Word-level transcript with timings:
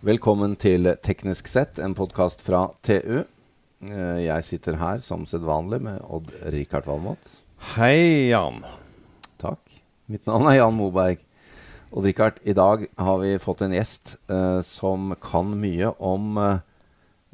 Velkommen 0.00 0.54
til 0.60 0.88
Teknisk 1.04 1.48
sett, 1.50 1.78
en 1.82 1.92
podkast 1.96 2.40
fra 2.44 2.62
TU. 2.86 3.22
Eh, 3.84 4.20
Jeg 4.24 4.44
sitter 4.46 4.78
her 4.80 4.98
som 5.04 5.26
sedvanlig 5.28 5.80
med 5.84 6.00
Odd-Rikard 6.08 6.86
Valmot. 6.88 7.34
Hei, 7.76 8.30
Jan. 8.30 8.62
Takk. 9.40 9.60
Mitt 10.08 10.24
navn 10.26 10.48
er 10.48 10.56
Jan 10.62 10.74
Moberg. 10.78 11.20
Odd-Rikard, 11.92 12.40
i 12.48 12.54
dag 12.56 12.86
har 12.96 13.18
vi 13.20 13.34
fått 13.42 13.60
en 13.66 13.74
gjest 13.76 14.14
uh, 14.30 14.60
som 14.64 15.12
kan 15.20 15.52
mye 15.60 15.92
om 15.98 16.36
uh, 16.38 16.58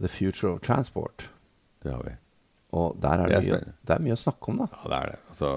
the 0.00 0.08
future 0.10 0.54
of 0.56 0.60
transport. 0.66 1.28
Det 1.84 1.92
har 1.94 2.02
vi. 2.02 2.16
Og 2.76 2.96
der 3.00 3.22
er 3.22 3.28
det, 3.30 3.36
Det 3.36 3.36
er 3.36 3.52
mye, 3.60 3.74
det 3.86 3.94
er 3.94 4.02
mye 4.08 4.16
å 4.16 4.22
snakke 4.24 4.50
om, 4.50 4.58
da. 4.64 4.66
Ja, 4.72 4.88
det 4.90 4.96
er 5.04 5.12
det. 5.12 5.20
Altså, 5.30 5.52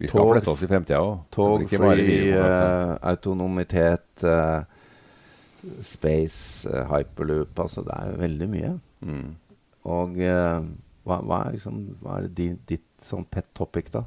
vi 0.00 0.08
skal 0.08 0.20
Tog- 0.24 0.32
flytte 0.32 0.50
oss 0.54 0.62
i 0.64 0.70
fremtida 0.70 1.02
òg. 1.04 1.18
Tog, 1.34 1.66
fly, 1.68 2.08
uh, 2.32 2.94
autonomitet, 3.12 4.24
space, 5.82 6.68
eh, 6.70 6.84
hyperloop 6.90 7.60
Altså, 7.64 7.82
det 7.86 7.94
er 7.96 8.10
jo 8.10 8.20
veldig 8.22 8.48
mye. 8.52 8.72
mm. 9.00 9.30
Og 9.84 10.16
uh, 10.16 10.64
hva, 11.04 11.18
hva 11.20 11.38
er 11.44 11.56
liksom 11.58 11.80
Hva 12.00 12.18
er 12.18 12.28
din, 12.32 12.54
ditt 12.66 12.86
sånn 13.04 13.26
pet 13.28 13.50
topic, 13.54 13.90
da? 13.92 14.04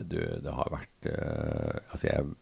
Du, 0.00 0.18
det 0.18 0.54
har 0.56 0.72
vært 0.72 1.10
uh, 1.12 1.76
Altså, 1.92 2.06
jeg 2.08 2.16
er 2.18 2.32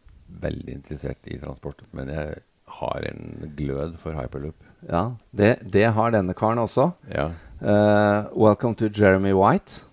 veldig 0.40 0.72
interessert 0.78 1.28
i 1.28 1.38
transport, 1.40 1.82
men 1.96 2.08
jeg 2.12 2.38
har 2.78 3.04
en 3.08 3.52
glød 3.56 3.94
for 3.96 4.12
hyperloop. 4.12 4.64
Ja, 4.84 5.14
det, 5.32 5.54
det 5.72 5.86
har 5.96 6.10
denne 6.12 6.34
karen 6.36 6.60
også. 6.60 6.90
Ja. 7.08 7.30
Uh, 7.62 8.28
welcome 8.36 8.74
to 8.76 8.90
Jeremy 8.92 9.32
White. 9.32 9.84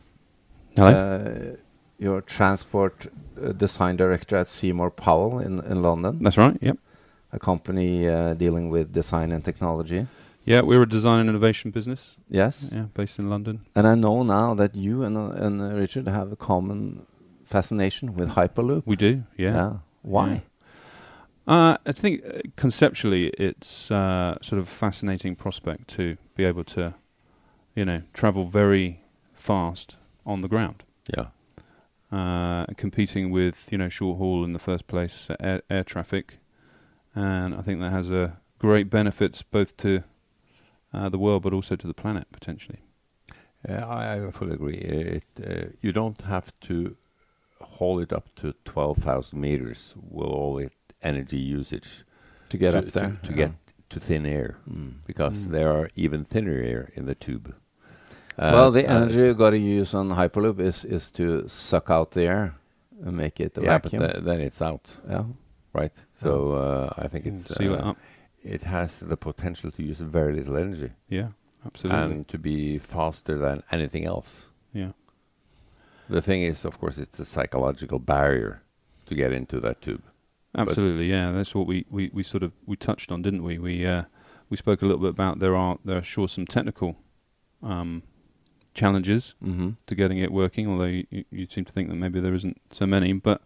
Uh, 0.77 1.55
your 1.97 2.19
transport 2.19 3.07
design 3.57 3.95
director 3.95 4.35
at 4.35 4.49
Seymour 4.49 4.89
Powell 4.89 5.39
in, 5.39 5.61
in 5.71 5.81
London, 5.81 6.19
That's 6.19 6.37
right. 6.37 6.57
Yep. 6.61 6.77
A 7.35 7.39
company 7.39 8.07
uh, 8.07 8.33
dealing 8.33 8.69
with 8.69 8.93
design 8.93 9.31
and 9.31 9.43
technology. 9.43 10.07
Yeah, 10.45 10.61
we're 10.61 10.83
a 10.83 10.89
design 10.89 11.21
and 11.21 11.29
innovation 11.29 11.71
business. 11.71 12.17
Yes. 12.29 12.69
Yeah, 12.71 12.85
based 12.93 13.19
in 13.19 13.29
London. 13.29 13.65
And 13.75 13.87
I 13.87 13.95
know 13.95 14.23
now 14.23 14.53
that 14.55 14.75
you 14.75 15.03
and, 15.03 15.17
uh, 15.17 15.45
and 15.45 15.61
uh, 15.61 15.73
Richard 15.73 16.07
have 16.07 16.31
a 16.31 16.35
common 16.35 17.05
fascination 17.43 18.15
with 18.15 18.29
Hyperloop. 18.29 18.83
We 18.85 18.95
do. 18.95 19.23
Yeah. 19.37 19.77
Why? 20.03 20.43
Uh, 21.47 21.77
I 21.85 21.91
think 21.91 22.21
uh, 22.25 22.41
conceptually, 22.55 23.27
it's 23.39 23.91
uh, 23.91 24.35
sort 24.41 24.59
of 24.59 24.67
a 24.67 24.71
fascinating 24.71 25.35
prospect 25.35 25.87
to 25.89 26.17
be 26.35 26.43
able 26.45 26.63
to, 26.63 26.93
you 27.75 27.85
know, 27.85 28.01
travel 28.13 28.45
very 28.45 29.01
fast 29.33 29.97
on 30.25 30.41
the 30.41 30.47
ground. 30.47 30.83
Yeah. 31.15 31.27
uh, 32.11 32.65
competing 32.77 33.31
with 33.31 33.67
you 33.71 33.77
know 33.77 33.89
short 33.89 34.17
haul 34.17 34.43
in 34.43 34.53
the 34.53 34.59
first 34.59 34.87
place 34.87 35.29
uh, 35.29 35.35
air, 35.39 35.61
air 35.69 35.83
traffic, 35.83 36.37
and 37.15 37.55
I 37.55 37.61
think 37.61 37.79
that 37.79 37.91
has 37.91 38.11
a 38.11 38.37
great 38.59 38.89
benefits 38.89 39.41
both 39.41 39.75
to 39.77 40.03
uh, 40.93 41.09
the 41.09 41.17
world 41.17 41.43
but 41.43 41.53
also 41.53 41.75
to 41.75 41.87
the 41.87 41.93
planet 41.93 42.27
potentially. 42.31 42.79
Yeah, 43.67 43.85
I, 43.87 44.27
I 44.27 44.31
fully 44.31 44.53
agree. 44.53 44.75
It, 44.77 45.23
uh, 45.43 45.71
you 45.81 45.91
don't 45.91 46.21
have 46.21 46.51
to 46.61 46.95
haul 47.61 47.99
it 47.99 48.13
up 48.13 48.27
to 48.35 48.53
12,000 48.65 49.39
meters 49.39 49.95
with 49.97 50.27
all 50.27 50.55
the 50.55 50.69
energy 51.01 51.37
usage 51.39 52.03
To 52.49 52.57
get 52.57 52.71
to, 52.71 52.77
up 52.79 52.85
there. 52.85 53.17
to, 53.23 53.27
to 53.27 53.29
Yeah. 53.31 53.35
get 53.47 53.51
to 53.89 53.99
thin 53.99 54.25
air 54.25 54.57
Mm. 54.69 54.93
because 55.07 55.45
Mm. 55.47 55.51
there 55.51 55.71
are 55.71 55.89
even 55.95 56.23
thinner 56.23 56.59
air 56.61 56.89
in 56.95 57.05
the 57.05 57.15
tube. 57.15 57.55
Uh, 58.37 58.51
well, 58.53 58.71
the 58.71 58.85
uh, 58.87 58.97
energy 58.97 59.17
you've 59.17 59.37
got 59.37 59.51
to 59.51 59.57
use 59.57 59.93
on 59.95 60.09
Hyperloop 60.09 60.59
is, 60.59 60.85
is 60.85 61.09
to 61.11 61.47
suck 61.47 61.89
out 61.89 62.11
the 62.11 62.23
air 62.23 62.55
and 63.03 63.15
make 63.17 63.39
it 63.39 63.57
a 63.57 63.61
yeah, 63.61 63.77
vacuum. 63.79 64.01
but 64.01 64.15
the, 64.15 64.21
then 64.21 64.41
it's 64.41 64.61
out, 64.61 64.91
yeah. 65.09 65.23
Right? 65.79 65.93
So 66.15 66.29
uh, 66.53 66.89
I 67.03 67.07
think 67.07 67.25
it's 67.25 67.55
seal 67.55 67.73
it 67.75 67.81
uh, 67.81 67.93
it 68.43 68.63
has 68.63 68.99
the 68.99 69.17
potential 69.17 69.71
to 69.71 69.81
use 69.83 69.99
very 69.99 70.33
little 70.33 70.57
energy 70.57 70.91
Yeah, 71.09 71.29
absolutely. 71.65 72.01
and 72.15 72.27
to 72.27 72.37
be 72.37 72.77
faster 72.79 73.37
than 73.37 73.63
anything 73.71 74.05
else. 74.05 74.49
yeah, 74.73 74.91
The 76.09 76.21
thing 76.21 76.43
is, 76.43 76.65
of 76.65 76.79
course, 76.79 76.97
it's 77.01 77.19
a 77.19 77.25
psychological 77.25 77.99
barrier 77.99 78.61
to 79.07 79.15
get 79.15 79.33
into 79.33 79.59
that 79.61 79.81
tube. 79.81 80.03
absolutely. 80.57 81.09
Yeah, 81.09 81.31
that's 81.31 81.53
what 81.55 81.67
we, 81.67 81.85
we, 81.89 82.09
we 82.13 82.23
sort 82.23 82.43
of 82.43 82.51
we 82.65 82.75
touched 82.75 83.11
on, 83.11 83.21
didn't 83.21 83.43
we? 83.43 83.57
We 83.59 83.85
uh, 83.85 84.03
we 84.49 84.57
spoke 84.57 84.81
a 84.83 84.85
little 84.85 85.01
bit 85.01 85.09
about 85.17 85.39
there 85.39 85.55
are 85.55 85.77
there 85.85 85.97
are 85.97 86.03
sure 86.03 86.27
some 86.27 86.45
technical 86.45 86.95
um, 87.63 88.03
challenges 88.73 89.35
Mm-hmm. 89.43 89.69
to 89.87 89.95
getting 89.95 90.19
it 90.19 90.31
working. 90.31 90.67
Although 90.69 90.85
you, 90.97 91.07
you, 91.09 91.23
you 91.31 91.47
seem 91.49 91.65
to 91.65 91.71
think 91.71 91.89
that 91.89 91.95
maybe 91.95 92.19
there 92.19 92.35
isn't 92.35 92.57
so 92.71 92.85
many, 92.85 93.13
but 93.13 93.41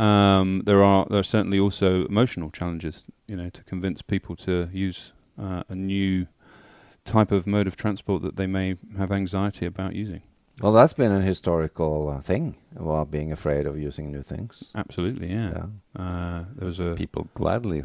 um, 0.00 0.62
there 0.64 0.82
are 0.82 1.06
there 1.10 1.18
are 1.18 1.30
certainly 1.36 1.58
also 1.58 2.06
emotional 2.06 2.50
challenges. 2.50 3.04
You 3.26 3.36
know, 3.36 3.50
to 3.50 3.62
convince 3.64 4.02
people 4.02 4.34
to 4.36 4.68
use 4.72 5.12
uh, 5.38 5.62
a 5.68 5.74
new 5.74 6.26
type 7.04 7.30
of 7.32 7.46
mode 7.46 7.66
of 7.66 7.76
transport 7.76 8.22
that 8.22 8.36
they 8.36 8.46
may 8.46 8.76
have 8.98 9.12
anxiety 9.12 9.66
about 9.66 9.94
using. 9.94 10.22
Well, 10.60 10.72
that's 10.72 10.92
been 10.92 11.10
a 11.12 11.22
historical 11.22 12.10
uh, 12.10 12.20
thing 12.20 12.56
about 12.76 13.10
being 13.10 13.32
afraid 13.32 13.66
of 13.66 13.78
using 13.78 14.12
new 14.12 14.22
things. 14.22 14.70
Absolutely, 14.74 15.28
yeah. 15.32 15.66
Uh, 15.96 16.44
there 16.54 16.66
was 16.66 16.78
a 16.78 16.94
People 16.96 17.28
gladly 17.32 17.84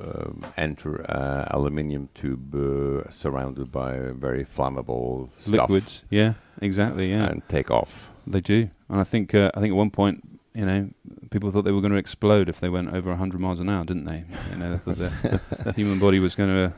um, 0.00 0.42
enter 0.56 1.04
uh, 1.10 1.44
aluminium 1.50 2.08
tube 2.14 2.54
uh, 2.54 3.10
surrounded 3.10 3.70
by 3.70 3.98
very 3.98 4.44
flammable 4.46 5.30
stuff 5.40 5.68
liquids. 5.68 6.04
Yeah, 6.08 6.34
exactly. 6.62 7.10
Yeah, 7.10 7.26
and 7.26 7.46
take 7.48 7.70
off. 7.70 8.08
they 8.26 8.40
do. 8.40 8.70
And 8.88 8.98
I 9.00 9.04
think 9.04 9.34
uh, 9.34 9.50
I 9.54 9.60
think 9.60 9.72
at 9.72 9.76
one 9.76 9.90
point, 9.90 10.22
you 10.54 10.64
know, 10.64 10.88
people 11.30 11.50
thought 11.50 11.62
they 11.62 11.72
were 11.72 11.80
going 11.80 11.92
to 11.92 11.98
explode 11.98 12.48
if 12.48 12.60
they 12.60 12.68
went 12.68 12.92
over 12.92 13.10
100 13.10 13.40
miles 13.40 13.60
an 13.60 13.68
hour, 13.68 13.84
didn't 13.84 14.04
they? 14.04 14.24
You 14.50 14.56
know, 14.56 14.80
that 14.84 15.40
the 15.64 15.72
human 15.76 15.98
body 15.98 16.18
was 16.18 16.34
going 16.34 16.50
to. 16.50 16.74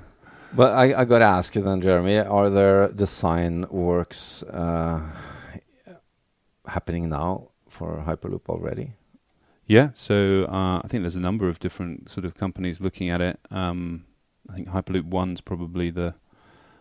But 0.52 0.72
I, 0.72 1.00
I 1.00 1.04
got 1.04 1.18
to 1.18 1.26
ask 1.26 1.54
you 1.54 1.62
then, 1.62 1.80
Jeremy, 1.80 2.18
are 2.18 2.48
there 2.48 2.88
design 2.88 3.66
works 3.70 4.42
uh, 4.44 5.02
happening 6.66 7.08
now 7.08 7.50
for 7.68 8.02
Hyperloop 8.06 8.48
already? 8.48 8.92
Yeah, 9.66 9.90
so 9.92 10.44
uh, 10.44 10.80
I 10.82 10.88
think 10.88 11.02
there's 11.02 11.16
a 11.16 11.20
number 11.20 11.48
of 11.48 11.58
different 11.58 12.10
sort 12.10 12.24
of 12.24 12.34
companies 12.34 12.80
looking 12.80 13.10
at 13.10 13.20
it. 13.20 13.38
Um, 13.50 14.06
I 14.50 14.54
think 14.54 14.68
Hyperloop 14.68 15.04
One's 15.04 15.42
probably 15.42 15.90
the 15.90 16.14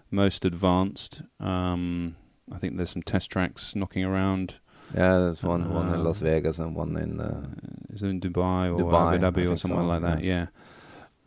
most 0.10 0.46
advanced. 0.46 1.22
Um, 1.42 2.16
I 2.50 2.58
think 2.58 2.78
there's 2.78 2.92
some 2.92 3.04
test 3.04 3.30
tracks 3.30 3.76
knocking 3.76 4.06
around. 4.06 4.56
Yeah, 4.94 5.18
there's 5.20 5.44
one, 5.44 5.74
one 5.74 5.88
in 5.90 6.00
Uh, 6.00 6.04
Las 6.04 6.20
Vegas 6.20 6.60
and 6.60 6.76
one 6.76 6.96
in. 6.98 7.20
Uh, 7.20 7.24
Uh, 7.46 7.94
is 7.94 8.04
it 8.04 8.08
in 8.10 8.22
Dubai 8.22 8.74
or 8.74 8.80
Dubai, 8.84 9.22
Abu 9.22 9.42
Dhabi 9.42 9.52
or 9.52 9.58
somewhere 9.58 9.84
so, 9.84 9.88
like 9.88 10.02
that? 10.02 10.24
yes. 10.24 10.48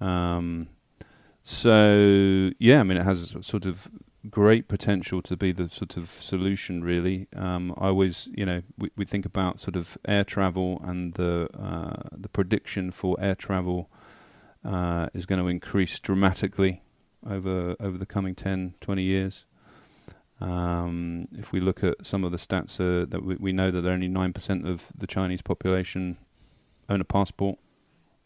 Yeah. 0.00 0.37
Um, 0.37 0.69
so 1.43 2.50
yeah, 2.59 2.81
I 2.81 2.82
mean, 2.84 2.97
it 2.99 3.04
has 3.04 3.37
sort 3.41 3.66
of 3.66 3.88
great 4.31 4.69
potential 4.69 5.22
to 5.22 5.37
be 5.37 5.53
the 5.53 5.69
sort 5.69 5.97
of 5.97 6.09
solution. 6.09 6.82
Really, 6.84 7.26
um, 7.34 7.72
I 7.76 7.88
always, 7.88 8.28
you 8.34 8.47
know, 8.47 8.62
we, 8.78 8.91
we 8.97 9.04
think 9.04 9.26
about 9.26 9.60
sort 9.60 9.76
of 9.76 9.99
air 10.06 10.25
travel 10.25 10.81
and 10.84 11.15
the 11.15 11.49
uh, 11.59 12.03
the 12.12 12.28
prediction 12.28 12.91
for 12.93 13.16
air 13.20 13.34
travel 13.34 13.91
uh, 14.65 15.09
is 15.15 15.26
going 15.26 15.41
to 15.41 15.49
increase 15.49 15.99
dramatically 15.99 16.82
over 17.26 17.76
over 17.81 17.99
the 17.99 18.06
coming 18.06 18.34
10, 18.34 18.75
20 18.81 19.03
years. 19.03 19.44
Um, 20.40 21.28
if 21.32 21.52
we 21.52 21.60
look 21.60 21.84
at 21.84 22.06
some 22.06 22.24
of 22.24 22.32
the 22.32 22.38
stats, 22.38 22.80
uh, 22.80 23.04
that 23.06 23.22
we, 23.24 23.36
we 23.36 23.52
know 23.52 23.70
that 23.70 23.84
only 23.86 24.08
nine 24.08 24.32
percent 24.32 24.66
of 24.66 24.86
the 24.96 25.06
Chinese 25.06 25.42
population 25.42 26.16
own 26.88 27.00
a 27.00 27.04
passport. 27.04 27.58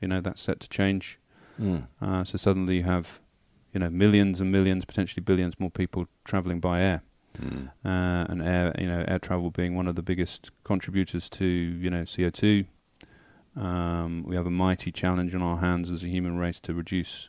You 0.01 0.09
know 0.09 0.21
that's 0.21 0.43
set 0.43 0.61
to 0.61 0.69
change. 0.69 1.19
mm. 1.61 1.87
Uh, 2.01 2.25
so 2.25 2.37
suddenly 2.37 2.77
you 2.77 2.83
have, 2.85 3.21
you 3.73 3.81
know, 3.81 3.91
millions 3.91 4.41
and 4.41 4.53
millions, 4.53 4.85
potentially 4.85 5.23
billions 5.23 5.59
more 5.59 5.71
people 5.71 6.07
traveling 6.25 6.61
by 6.61 6.81
air, 6.81 7.03
Mm. 7.41 7.69
uh, 7.85 8.27
and 8.31 8.41
air, 8.43 8.73
you 8.79 8.87
know, 8.87 9.05
air 9.09 9.19
travel 9.19 9.51
being 9.51 9.75
one 9.75 9.89
of 9.89 9.97
the 9.97 10.03
biggest 10.03 10.51
contributors 10.63 11.29
to, 11.31 11.45
you 11.45 11.91
know, 11.91 12.05
CO 12.05 12.31
two. 12.31 12.65
Um, 13.57 14.25
we 14.27 14.37
have 14.37 14.47
a 14.47 14.51
mighty 14.51 14.91
challenge 14.93 15.35
on 15.35 15.43
our 15.43 15.59
hands 15.59 15.91
as 15.91 16.03
a 16.03 16.07
human 16.09 16.37
race 16.39 16.61
to 16.61 16.75
reduce 16.75 17.29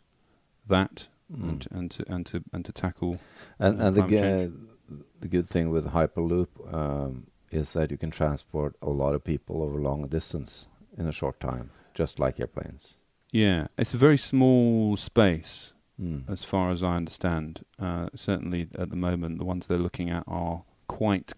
that 0.67 1.07
Mm. 1.33 1.49
and, 1.49 1.61
to, 1.61 1.69
and 1.75 1.91
to 1.91 2.03
and 2.07 2.25
to 2.27 2.43
and 2.53 2.65
to 2.65 2.71
tackle. 2.71 3.19
And, 3.57 3.81
uh, 3.81 3.85
and 3.85 3.95
the, 3.95 4.01
g- 4.03 4.17
the 5.19 5.27
good 5.27 5.45
thing 5.45 5.69
with 5.69 5.87
Hyperloop 5.87 6.73
um, 6.73 7.27
is 7.51 7.73
that 7.73 7.91
you 7.91 7.97
can 7.97 8.11
transport 8.11 8.75
a 8.81 8.89
lot 8.89 9.13
of 9.15 9.23
people 9.23 9.61
over 9.63 9.79
long 9.79 10.07
distance 10.07 10.67
in 10.97 11.07
a 11.07 11.11
short 11.11 11.39
time, 11.39 11.71
just 11.93 12.19
like 12.19 12.39
airplanes. 12.39 12.97
Yeah, 13.31 13.67
it's 13.77 13.93
a 13.93 13.97
very 13.97 14.17
small 14.17 14.97
space 14.97 15.71
Mm. 16.01 16.29
as 16.29 16.43
far 16.43 16.71
as 16.71 16.83
I 16.83 16.97
understand. 16.97 17.63
Uh, 17.79 18.09
certainly 18.13 18.67
at 18.77 18.89
the 18.89 18.97
moment, 18.97 19.37
the 19.39 19.45
ones 19.45 19.65
they're 19.67 19.77
looking 19.77 20.09
at 20.09 20.25
are 20.27 20.63
quite 20.87 21.31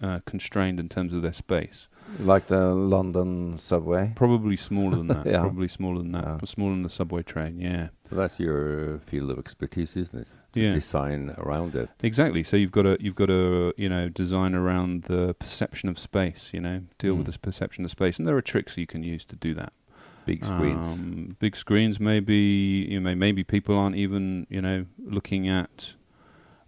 uh, 0.00 0.20
constrained 0.24 0.78
in 0.78 0.88
terms 0.88 1.12
of 1.12 1.22
their 1.22 1.32
space. 1.32 1.88
Like 2.18 2.46
the 2.46 2.74
London 2.74 3.58
subway. 3.58 4.12
Probably 4.14 4.56
smaller 4.56 4.96
than 4.96 5.06
that. 5.14 5.26
Yeah. 5.26 5.40
Probably 5.40 5.68
smaller 5.68 5.98
than 5.98 6.12
that. 6.12 6.24
Yeah. 6.24 6.38
Smaller 6.44 6.72
than 6.72 6.82
the 6.82 6.90
subway 6.90 7.22
train. 7.22 7.60
Yeah. 7.60 7.88
So 8.08 8.16
that's 8.16 8.38
your 8.40 8.98
field 9.00 9.30
of 9.30 9.38
expertise, 9.38 9.96
isn't 9.96 10.20
it? 10.22 10.28
To 10.54 10.60
Yeah. 10.60 10.72
Design 10.72 11.34
around 11.38 11.74
it. 11.74 11.90
Exactly. 12.02 12.42
So 12.42 12.56
you've 12.56 12.72
got 12.72 12.82
to 12.82 12.96
you've 13.00 13.14
got 13.16 13.26
to 13.26 13.72
you 13.76 13.88
know 13.88 14.08
design 14.08 14.54
around 14.54 15.04
the 15.04 15.34
perception 15.34 15.88
of 15.88 15.98
space. 15.98 16.50
You 16.54 16.60
know, 16.60 16.82
deal 16.98 17.14
with 17.14 17.24
Mm. 17.24 17.26
this 17.26 17.36
perception 17.36 17.84
of 17.84 17.90
space, 17.90 18.18
and 18.18 18.26
there 18.26 18.36
are 18.36 18.42
tricks 18.42 18.76
you 18.78 18.86
can 18.86 19.02
use 19.02 19.24
to 19.26 19.36
do 19.36 19.52
that. 19.54 19.72
Big 20.24 20.44
screens. 20.44 20.86
Um, 20.86 21.36
big 21.38 21.54
screens. 21.54 22.00
Maybe 22.00 22.86
you 22.90 22.98
know, 23.00 23.14
maybe 23.14 23.44
people 23.44 23.76
aren't 23.76 23.96
even 23.96 24.46
you 24.50 24.60
know 24.62 24.86
looking 24.98 25.48
at 25.48 25.94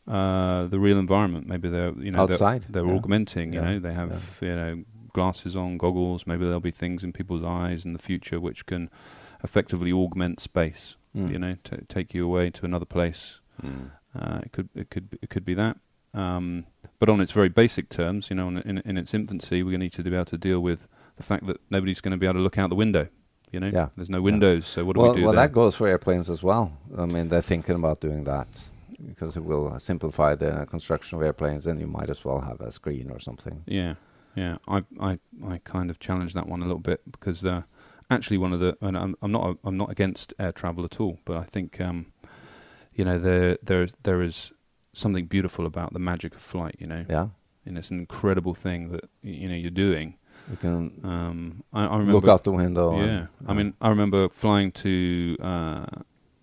uh, 0.06 0.66
the 0.66 0.78
real 0.78 0.98
environment. 0.98 1.46
Maybe 1.46 1.68
they're 1.68 1.92
you 1.98 2.10
know 2.10 2.26
they're- 2.26 2.34
Outside, 2.34 2.66
They're, 2.68 2.86
yeah. 2.86 2.92
augmenting. 2.94 3.52
You 3.52 3.60
Yeah, 3.60 3.70
know, 3.72 3.78
they 3.80 3.94
have 3.94 4.38
you 4.40 4.54
know 4.54 4.84
glasses 5.18 5.56
on, 5.56 5.78
goggles. 5.78 6.26
Maybe 6.26 6.44
there'll 6.44 6.60
be 6.60 6.70
things 6.84 7.02
in 7.04 7.12
people's 7.12 7.42
eyes 7.42 7.84
in 7.84 7.92
the 7.92 7.98
future 8.10 8.38
which 8.40 8.66
can 8.66 8.88
effectively 9.42 9.92
augment 9.92 10.40
space. 10.40 10.96
Mm. 11.16 11.32
You 11.32 11.38
know, 11.38 11.56
t- 11.64 11.76
take 11.88 12.14
you 12.14 12.24
away 12.24 12.50
to 12.50 12.64
another 12.64 12.84
place. 12.96 13.40
Mm. 13.62 13.90
Uh, 14.18 14.40
it 14.44 14.52
could 14.52 14.68
it 14.74 14.88
could 14.90 15.18
it 15.22 15.28
could 15.30 15.44
be 15.44 15.54
that. 15.54 15.76
Um, 16.14 16.64
but 17.00 17.08
on 17.08 17.20
its 17.20 17.32
very 17.32 17.48
basic 17.48 17.88
terms, 17.88 18.30
you 18.30 18.36
know, 18.36 18.48
in, 18.48 18.58
in, 18.58 18.78
in 18.78 18.96
its 18.96 19.12
infancy, 19.14 19.62
we're 19.62 19.72
going 19.72 19.80
to 19.80 19.84
need 19.86 19.92
to 19.92 20.02
be 20.02 20.14
able 20.14 20.24
to 20.36 20.38
deal 20.38 20.60
with 20.60 20.80
the 21.16 21.22
fact 21.22 21.46
that 21.46 21.58
nobody's 21.70 22.00
going 22.00 22.12
to 22.12 22.18
be 22.18 22.26
able 22.26 22.38
to 22.40 22.44
look 22.46 22.58
out 22.58 22.68
the 22.70 22.76
window. 22.76 23.08
You 23.52 23.60
know, 23.60 23.70
Yeah. 23.72 23.88
there's 23.96 24.10
no 24.10 24.22
windows. 24.22 24.66
So 24.66 24.84
what 24.84 24.94
do 24.96 25.00
well, 25.02 25.14
we 25.14 25.20
do 25.20 25.26
well, 25.26 25.34
that 25.34 25.52
goes 25.52 25.74
for 25.76 25.86
airplanes 25.86 26.28
as 26.30 26.42
well. 26.42 26.72
I 26.96 27.06
mean, 27.06 27.28
they're 27.28 27.42
thinking 27.52 27.76
about 27.76 28.00
doing 28.00 28.24
that 28.24 28.48
because 29.10 29.36
it 29.36 29.44
will 29.44 29.78
simplify 29.78 30.34
the 30.34 30.66
construction 30.66 31.16
of 31.18 31.22
airplanes, 31.22 31.66
and 31.66 31.78
you 31.80 31.86
might 31.86 32.10
as 32.10 32.24
well 32.24 32.40
have 32.40 32.60
a 32.60 32.70
screen 32.72 33.10
or 33.10 33.20
something. 33.20 33.62
Yeah, 33.66 33.94
yeah. 34.38 34.56
I 34.68 34.84
I 35.00 35.18
I 35.44 35.58
kind 35.64 35.90
of 35.90 35.98
challenge 35.98 36.34
that 36.34 36.46
one 36.48 36.60
a 36.62 36.66
little 36.66 36.80
bit 36.80 37.00
because 37.10 37.44
uh, 37.44 37.62
actually 38.10 38.38
one 38.38 38.52
of 38.52 38.60
the 38.60 38.76
and 38.80 38.96
I'm, 38.96 39.14
I'm 39.22 39.32
not 39.32 39.58
I'm 39.64 39.76
not 39.76 39.90
against 39.90 40.32
air 40.38 40.52
travel 40.52 40.84
at 40.84 41.00
all, 41.00 41.18
but 41.24 41.36
I 41.36 41.44
think 41.44 41.80
um, 41.80 42.12
you 42.94 43.04
know 43.04 43.18
there 43.18 43.58
there 43.62 43.88
there 44.02 44.22
is 44.22 44.52
something 44.92 45.26
beautiful 45.26 45.66
about 45.66 45.92
the 45.92 45.98
magic 45.98 46.34
of 46.34 46.40
flight. 46.40 46.76
You 46.78 46.86
know, 46.86 47.04
Yeah, 47.08 47.28
and 47.66 47.76
it's 47.76 47.90
an 47.90 47.98
incredible 47.98 48.54
thing 48.54 48.90
that 48.92 49.04
you 49.22 49.48
know 49.48 49.56
you're 49.56 49.70
doing. 49.70 50.14
you 50.50 50.56
can 50.56 51.00
Um, 51.02 51.64
I, 51.72 51.84
I 51.84 51.96
remember 51.98 52.12
look 52.12 52.28
out 52.28 52.44
the 52.44 52.52
window. 52.52 52.96
Yeah, 52.96 53.26
and, 53.40 53.48
I 53.48 53.54
mean, 53.54 53.74
I 53.80 53.88
remember 53.88 54.28
flying 54.28 54.72
to. 54.72 55.36
Uh, 55.40 55.86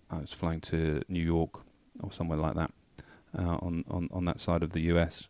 I 0.08 0.18
was 0.18 0.32
flying 0.32 0.60
to 0.60 1.02
New 1.08 1.24
York 1.24 1.62
or 2.00 2.12
somewhere 2.12 2.38
like 2.38 2.54
that 2.54 2.70
uh, 3.36 3.56
on, 3.66 3.84
on 3.88 4.08
on 4.12 4.24
that 4.26 4.40
side 4.40 4.62
of 4.62 4.70
the 4.70 4.82
U.S. 4.92 5.28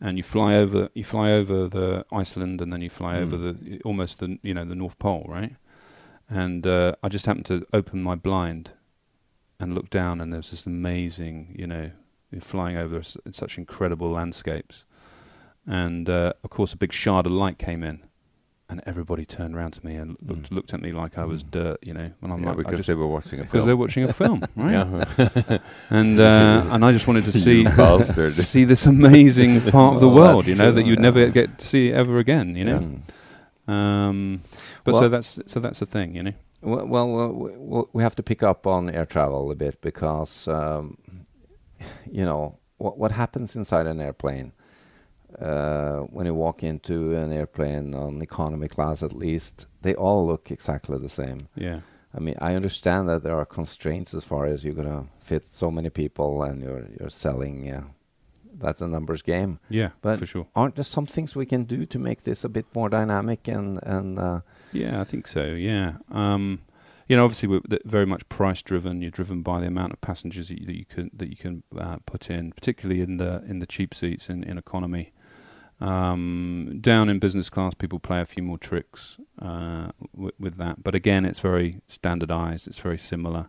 And 0.00 0.18
you 0.18 0.22
fly 0.22 0.54
over, 0.56 0.90
you 0.94 1.04
fly 1.04 1.32
over 1.32 1.68
the 1.68 2.04
Iceland, 2.12 2.60
and 2.60 2.70
then 2.72 2.82
you 2.82 2.90
fly 2.90 3.16
over 3.18 3.36
Mm. 3.36 3.70
the 3.70 3.80
almost 3.82 4.18
the 4.18 4.38
you 4.42 4.52
know 4.54 4.64
the 4.64 4.74
North 4.74 4.98
Pole, 4.98 5.24
right? 5.28 5.56
And 6.28 6.66
uh, 6.66 6.94
I 7.02 7.08
just 7.08 7.24
happened 7.26 7.46
to 7.46 7.66
open 7.72 8.02
my 8.02 8.14
blind 8.14 8.72
and 9.58 9.74
look 9.74 9.88
down, 9.90 10.20
and 10.20 10.32
there's 10.32 10.50
this 10.50 10.66
amazing, 10.66 11.54
you 11.58 11.66
know, 11.66 11.92
you're 12.30 12.40
flying 12.42 12.76
over 12.76 12.98
s- 12.98 13.16
such 13.30 13.56
incredible 13.56 14.10
landscapes. 14.10 14.84
And 15.66 16.08
uh, 16.10 16.32
of 16.44 16.50
course, 16.50 16.72
a 16.72 16.76
big 16.76 16.92
shard 16.92 17.26
of 17.26 17.32
light 17.32 17.58
came 17.58 17.82
in, 17.82 18.02
and 18.68 18.82
everybody 18.84 19.24
turned 19.24 19.54
around 19.54 19.72
to 19.72 19.86
me 19.86 19.94
and 19.94 20.16
looked, 20.20 20.50
Mm. 20.50 20.56
looked 20.56 20.74
at 20.74 20.80
me 20.82 20.90
like 20.92 21.16
I 21.18 21.24
was 21.24 21.44
Mm. 21.44 21.50
dirt, 21.52 21.78
you 21.82 21.94
know. 21.94 22.10
And 22.20 22.32
I'm 22.32 22.42
yeah, 22.42 22.48
like, 22.48 22.56
because 22.58 22.76
just- 22.78 22.86
they 22.88 22.94
were 22.94 23.06
watching 23.06 23.38
a 23.38 23.42
film. 23.44 23.48
because 23.52 23.66
they're 23.66 23.76
watching 23.76 24.04
a 24.04 24.12
film, 24.12 24.42
right? 24.56 24.72
Yeah. 24.72 25.58
And 25.90 26.18
uh, 26.18 26.66
and 26.72 26.84
I 26.84 26.90
just 26.92 27.06
wanted 27.06 27.24
to 27.26 27.32
see 27.46 27.64
see 28.42 28.64
this 28.64 28.86
amazing 28.86 29.60
part 29.70 29.94
of 29.94 30.00
the 30.00 30.08
Oh, 30.10 30.14
world, 30.14 30.46
you 30.48 30.54
know, 30.56 30.64
true, 30.64 30.72
that 30.72 30.86
you'd 30.86 30.98
yeah. 30.98 31.02
never 31.10 31.28
get 31.28 31.58
to 31.58 31.66
see 31.66 31.92
ever 31.92 32.18
again, 32.18 32.56
you 32.56 32.64
know. 32.64 32.80
Mm. 33.68 33.72
Um, 33.72 34.40
but 34.84 34.94
so 34.94 35.08
that's 35.08 35.38
so 35.46 35.60
that's 35.60 35.78
the 35.80 35.86
thing, 35.86 36.14
you 36.16 36.22
know. 36.22 36.32
Well, 36.62 36.86
well, 36.86 37.08
well, 37.08 37.32
we- 37.32 37.56
we- 37.56 37.84
we 37.92 38.02
have 38.02 38.16
to 38.16 38.22
pick 38.22 38.42
up 38.42 38.66
on 38.66 38.90
air 38.90 39.06
travel 39.06 39.50
a 39.50 39.54
bit 39.54 39.80
because, 39.80 40.48
um, 40.48 40.98
you 42.10 42.24
know, 42.24 42.58
what 42.78 42.98
what 42.98 43.12
happens 43.12 43.54
inside 43.56 43.86
an 43.86 44.00
airplane 44.00 44.52
uh, 45.40 45.98
when 46.12 46.26
you 46.26 46.34
walk 46.34 46.62
into 46.62 47.14
an 47.16 47.32
airplane 47.32 47.94
on 47.94 48.22
economy 48.22 48.68
class, 48.68 49.02
at 49.02 49.12
least 49.12 49.66
they 49.82 49.94
all 49.94 50.26
look 50.26 50.50
exactly 50.50 50.98
the 50.98 51.08
same. 51.08 51.38
Yeah, 51.56 51.80
I 52.14 52.20
mean, 52.20 52.36
I 52.40 52.54
understand 52.54 53.08
that 53.08 53.22
there 53.22 53.36
are 53.36 53.46
constraints 53.46 54.14
as 54.14 54.24
far 54.24 54.46
as 54.46 54.64
you're 54.64 54.74
gonna 54.74 55.06
fit 55.20 55.46
so 55.46 55.70
many 55.70 55.90
people 55.90 56.42
and 56.42 56.62
you're 56.62 56.86
you're 56.98 57.10
selling. 57.10 57.70
Uh, 57.70 57.84
that's 58.58 58.80
a 58.80 58.88
numbers 58.88 59.20
game. 59.20 59.58
yeah, 59.68 59.90
But- 60.00 60.18
for 60.18 60.24
sure. 60.26 60.46
Aren't 60.54 60.76
there 60.76 60.84
some 60.84 61.04
things 61.06 61.36
we 61.36 61.44
can 61.44 61.64
do 61.64 61.84
to 61.84 61.98
make 61.98 62.22
this 62.22 62.42
a 62.44 62.48
bit 62.48 62.64
more 62.74 62.88
dynamic 62.88 63.48
and 63.48 63.78
and 63.82 64.18
uh, 64.18 64.40
Yeah, 64.72 65.00
I 65.02 65.04
think 65.04 65.28
so. 65.28 65.44
Yeah. 65.44 65.98
Um, 66.10 66.60
you 67.06 67.16
know, 67.16 67.24
obviously 67.24 67.48
we're 67.48 67.60
very 67.84 68.06
much 68.06 68.26
price 68.30 68.62
driven. 68.62 69.02
You're 69.02 69.10
driven 69.12 69.42
by 69.42 69.60
the 69.60 69.66
amount 69.66 69.92
of 69.92 70.00
passengers 70.00 70.48
that 70.48 70.58
you, 70.58 70.66
that 70.66 70.76
you 70.78 70.84
can 70.86 71.10
that 71.12 71.28
you 71.28 71.36
can 71.36 71.62
uh, 71.78 71.98
put 72.06 72.30
in, 72.30 72.52
particularly 72.52 73.02
in 73.02 73.18
the 73.18 73.44
in 73.46 73.58
the 73.58 73.66
cheap 73.66 73.94
seats 73.94 74.30
in, 74.30 74.42
in 74.42 74.56
economy. 74.58 75.12
Um, 75.80 76.78
down 76.80 77.08
in 77.08 77.18
business 77.18 77.50
class, 77.50 77.74
people 77.74 77.98
play 77.98 78.20
a 78.20 78.26
few 78.26 78.42
more 78.42 78.58
tricks 78.58 79.18
uh, 79.40 79.88
w- 80.14 80.32
with 80.38 80.56
that. 80.56 80.82
But 80.82 80.94
again, 80.94 81.24
it's 81.24 81.40
very 81.40 81.80
standardized. 81.86 82.66
It's 82.66 82.78
very 82.78 82.98
similar. 82.98 83.48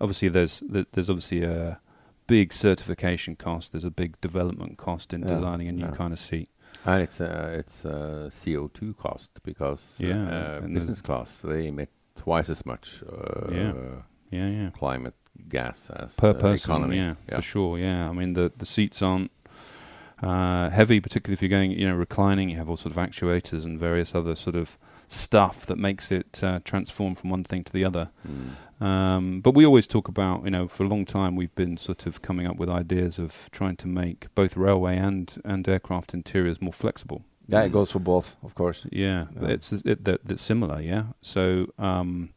Obviously, 0.00 0.28
there's 0.28 0.62
th- 0.72 0.86
there's 0.92 1.10
obviously 1.10 1.42
a 1.42 1.80
big 2.26 2.52
certification 2.52 3.36
cost. 3.36 3.72
There's 3.72 3.84
a 3.84 3.90
big 3.90 4.20
development 4.20 4.78
cost 4.78 5.12
in 5.12 5.22
Yeah, 5.22 5.34
designing 5.34 5.68
a 5.68 5.72
new 5.72 5.86
yeah. 5.86 5.90
kind 5.96 6.12
of 6.12 6.18
seat. 6.18 6.48
And 6.86 7.02
it's 7.02 7.20
a 7.20 7.54
it's 7.58 7.84
a 7.84 8.28
CO2 8.30 8.96
cost 8.96 9.40
because 9.42 9.98
uh, 10.02 10.06
Yeah, 10.06 10.24
uh, 10.28 10.60
business 10.66 11.00
class 11.00 11.40
they 11.40 11.68
emit 11.68 11.90
twice 12.16 12.48
as 12.50 12.64
much 12.66 13.02
uh, 13.02 13.50
Yeah. 13.52 13.72
Yeah, 14.30 14.48
yeah. 14.48 14.70
climate 14.70 15.14
gas 15.48 15.90
as 15.90 16.14
per 16.16 16.34
person. 16.34 16.70
economy. 16.70 16.96
Yeah, 16.96 17.14
for 17.28 17.42
sure. 17.42 17.78
Yeah, 17.78 18.08
I 18.08 18.12
mean 18.12 18.34
the 18.34 18.52
the 18.56 18.66
seats 18.66 19.02
aren't 19.02 19.30
uh, 20.24 20.70
heavy, 20.70 21.00
particularly 21.00 21.34
if 21.34 21.42
you're 21.42 21.48
going, 21.58 21.70
you 21.72 21.86
know, 21.88 21.94
reclining. 21.94 22.48
You 22.50 22.56
have 22.56 22.68
all 22.68 22.76
sort 22.76 22.96
of 22.96 22.98
actuators 23.06 23.64
and 23.64 23.78
various 23.78 24.14
other 24.14 24.34
sort 24.36 24.56
of 24.56 24.78
stuff 25.06 25.66
that 25.66 25.76
makes 25.78 26.10
it 26.10 26.40
uh, 26.42 26.60
transform 26.64 27.14
from 27.14 27.30
one 27.30 27.44
thing 27.44 27.62
to 27.64 27.72
the 27.72 27.84
other. 27.84 28.10
Mm. 28.26 28.84
Um, 28.84 29.40
but 29.40 29.54
we 29.54 29.64
always 29.66 29.86
talk 29.86 30.08
about, 30.08 30.44
you 30.44 30.50
know, 30.50 30.66
for 30.68 30.84
a 30.84 30.88
long 30.88 31.04
time 31.04 31.36
we've 31.36 31.54
been 31.54 31.76
sort 31.76 32.06
of 32.06 32.22
coming 32.22 32.46
up 32.46 32.56
with 32.56 32.68
ideas 32.68 33.18
of 33.18 33.48
trying 33.52 33.76
to 33.76 33.86
make 33.86 34.26
both 34.34 34.56
railway 34.56 34.96
and 34.96 35.40
and 35.44 35.68
aircraft 35.68 36.14
interiors 36.14 36.60
more 36.60 36.72
flexible. 36.72 37.22
yeah, 37.46 37.62
it 37.64 37.72
goes 37.72 37.92
for 37.92 38.00
both, 38.00 38.36
of 38.42 38.54
course. 38.54 38.86
Yeah, 38.90 39.26
Yeah. 39.40 39.48
it's 39.54 39.72
it, 39.72 40.04
that 40.04 40.20
that's 40.24 40.42
similar. 40.42 40.80
Yeah, 40.80 41.04
so 41.22 41.66
um, 41.78 42.30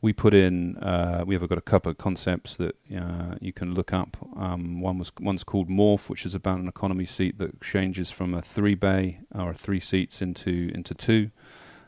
we 0.00 0.12
put 0.12 0.32
in 0.32 0.76
uh, 0.76 1.24
we 1.26 1.34
have 1.34 1.48
got 1.48 1.58
a 1.58 1.62
couple 1.62 1.90
of 1.90 1.98
concepts 1.98 2.56
that 2.56 2.76
uh, 2.96 3.34
you 3.40 3.52
can 3.52 3.74
look 3.74 3.92
up. 3.92 4.16
Um, 4.36 4.80
one 4.80 4.98
was 4.98 5.10
one's 5.20 5.44
called 5.44 5.68
Morph, 5.68 6.08
which 6.08 6.24
is 6.24 6.34
about 6.34 6.58
an 6.58 6.68
economy 6.68 7.06
seat 7.06 7.38
that 7.38 7.60
changes 7.60 8.10
from 8.10 8.34
a 8.34 8.42
three 8.42 8.74
bay 8.74 9.20
or 9.34 9.52
three 9.54 9.80
seats 9.80 10.22
into 10.22 10.70
into 10.74 10.94
two, 10.94 11.30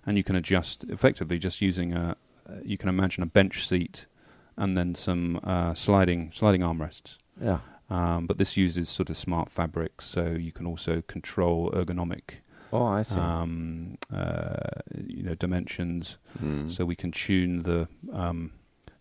and 0.04 0.16
you 0.16 0.24
can 0.24 0.34
adjust 0.36 0.84
effectively 0.84 1.38
just 1.38 1.60
using 1.60 1.92
a. 1.94 2.16
You 2.64 2.76
can 2.76 2.88
imagine 2.88 3.22
a 3.22 3.26
bench 3.26 3.66
seat, 3.66 4.06
and 4.56 4.76
then 4.76 4.94
some 4.96 5.38
uh, 5.44 5.74
sliding 5.74 6.32
sliding 6.32 6.62
armrests. 6.62 7.18
Yeah. 7.40 7.60
Um, 7.88 8.26
but 8.26 8.38
this 8.38 8.56
uses 8.56 8.88
sort 8.88 9.10
of 9.10 9.16
smart 9.16 9.50
fabrics, 9.50 10.06
so 10.06 10.30
you 10.30 10.52
can 10.52 10.66
also 10.66 11.02
control 11.02 11.70
ergonomic 11.72 12.38
Oh, 12.72 12.84
I 12.86 13.02
see. 13.02 13.18
um, 13.18 13.98
uh, 14.12 14.80
you 15.06 15.22
know 15.22 15.34
dimensions, 15.34 16.18
Mm. 16.42 16.70
so 16.70 16.84
we 16.84 16.94
can 16.96 17.10
tune 17.12 17.62
the 17.64 17.88
um, 18.12 18.52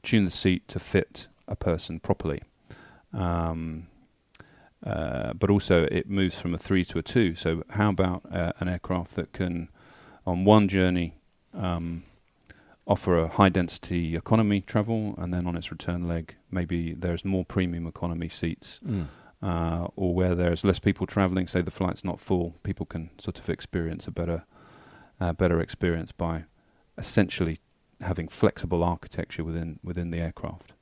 tune 0.04 0.26
the 0.26 0.32
seat 0.32 0.68
to 0.70 0.80
fit 0.80 1.28
a 1.48 1.56
person 1.56 2.00
properly. 2.00 2.42
Um, 3.14 3.88
uh, 4.86 5.34
but 5.34 5.50
also, 5.50 5.84
it 5.92 6.10
moves 6.10 6.40
from 6.40 6.54
a 6.54 6.58
three 6.58 6.86
to 6.86 6.98
a 7.00 7.02
two. 7.02 7.36
So, 7.36 7.64
how 7.72 7.90
about 7.90 8.22
uh, 8.32 8.54
an 8.60 8.70
aircraft 8.70 9.16
that 9.16 9.34
can, 9.34 9.68
on 10.26 10.46
one 10.46 10.68
journey, 10.70 11.16
um, 11.54 12.04
offer 12.88 13.20
a 13.20 13.28
high 13.28 13.50
density 13.50 14.16
economy 14.16 14.62
travel, 14.62 15.16
and 15.18 15.34
then 15.34 15.46
on 15.46 15.56
its 15.58 15.70
return 15.70 16.08
leg, 16.08 16.36
maybe 16.50 16.94
there's 16.94 17.26
more 17.26 17.44
premium 17.46 17.86
economy 17.88 18.30
seats 18.30 18.80
Mm. 18.88 19.08
Uh, 19.42 19.88
or 19.96 20.14
where 20.14 20.36
there's 20.36 20.64
less 20.64 20.80
people 20.80 21.08
traveling, 21.08 21.48
say 21.48 21.62
the 21.62 21.72
flight's 21.72 22.04
not 22.04 22.20
full, 22.20 22.56
people 22.64 22.86
can 22.86 23.10
sort 23.18 23.40
of 23.40 23.50
experience 23.50 24.08
a 24.08 24.12
better, 24.12 24.44
uh, 25.20 25.34
better 25.34 25.60
experience 25.60 26.12
by 26.12 26.46
essentially 26.98 27.60
having 28.02 28.28
flexible 28.28 28.84
architecture 28.84 29.44
within 29.44 29.80
within 29.84 30.12
the 30.12 30.20
aircraft. 30.20 30.74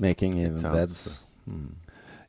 Making 0.00 0.38
It 0.38 0.46
even 0.46 0.58
sounds, 0.58 0.76
beds. 0.76 1.26
Mm. 1.48 1.74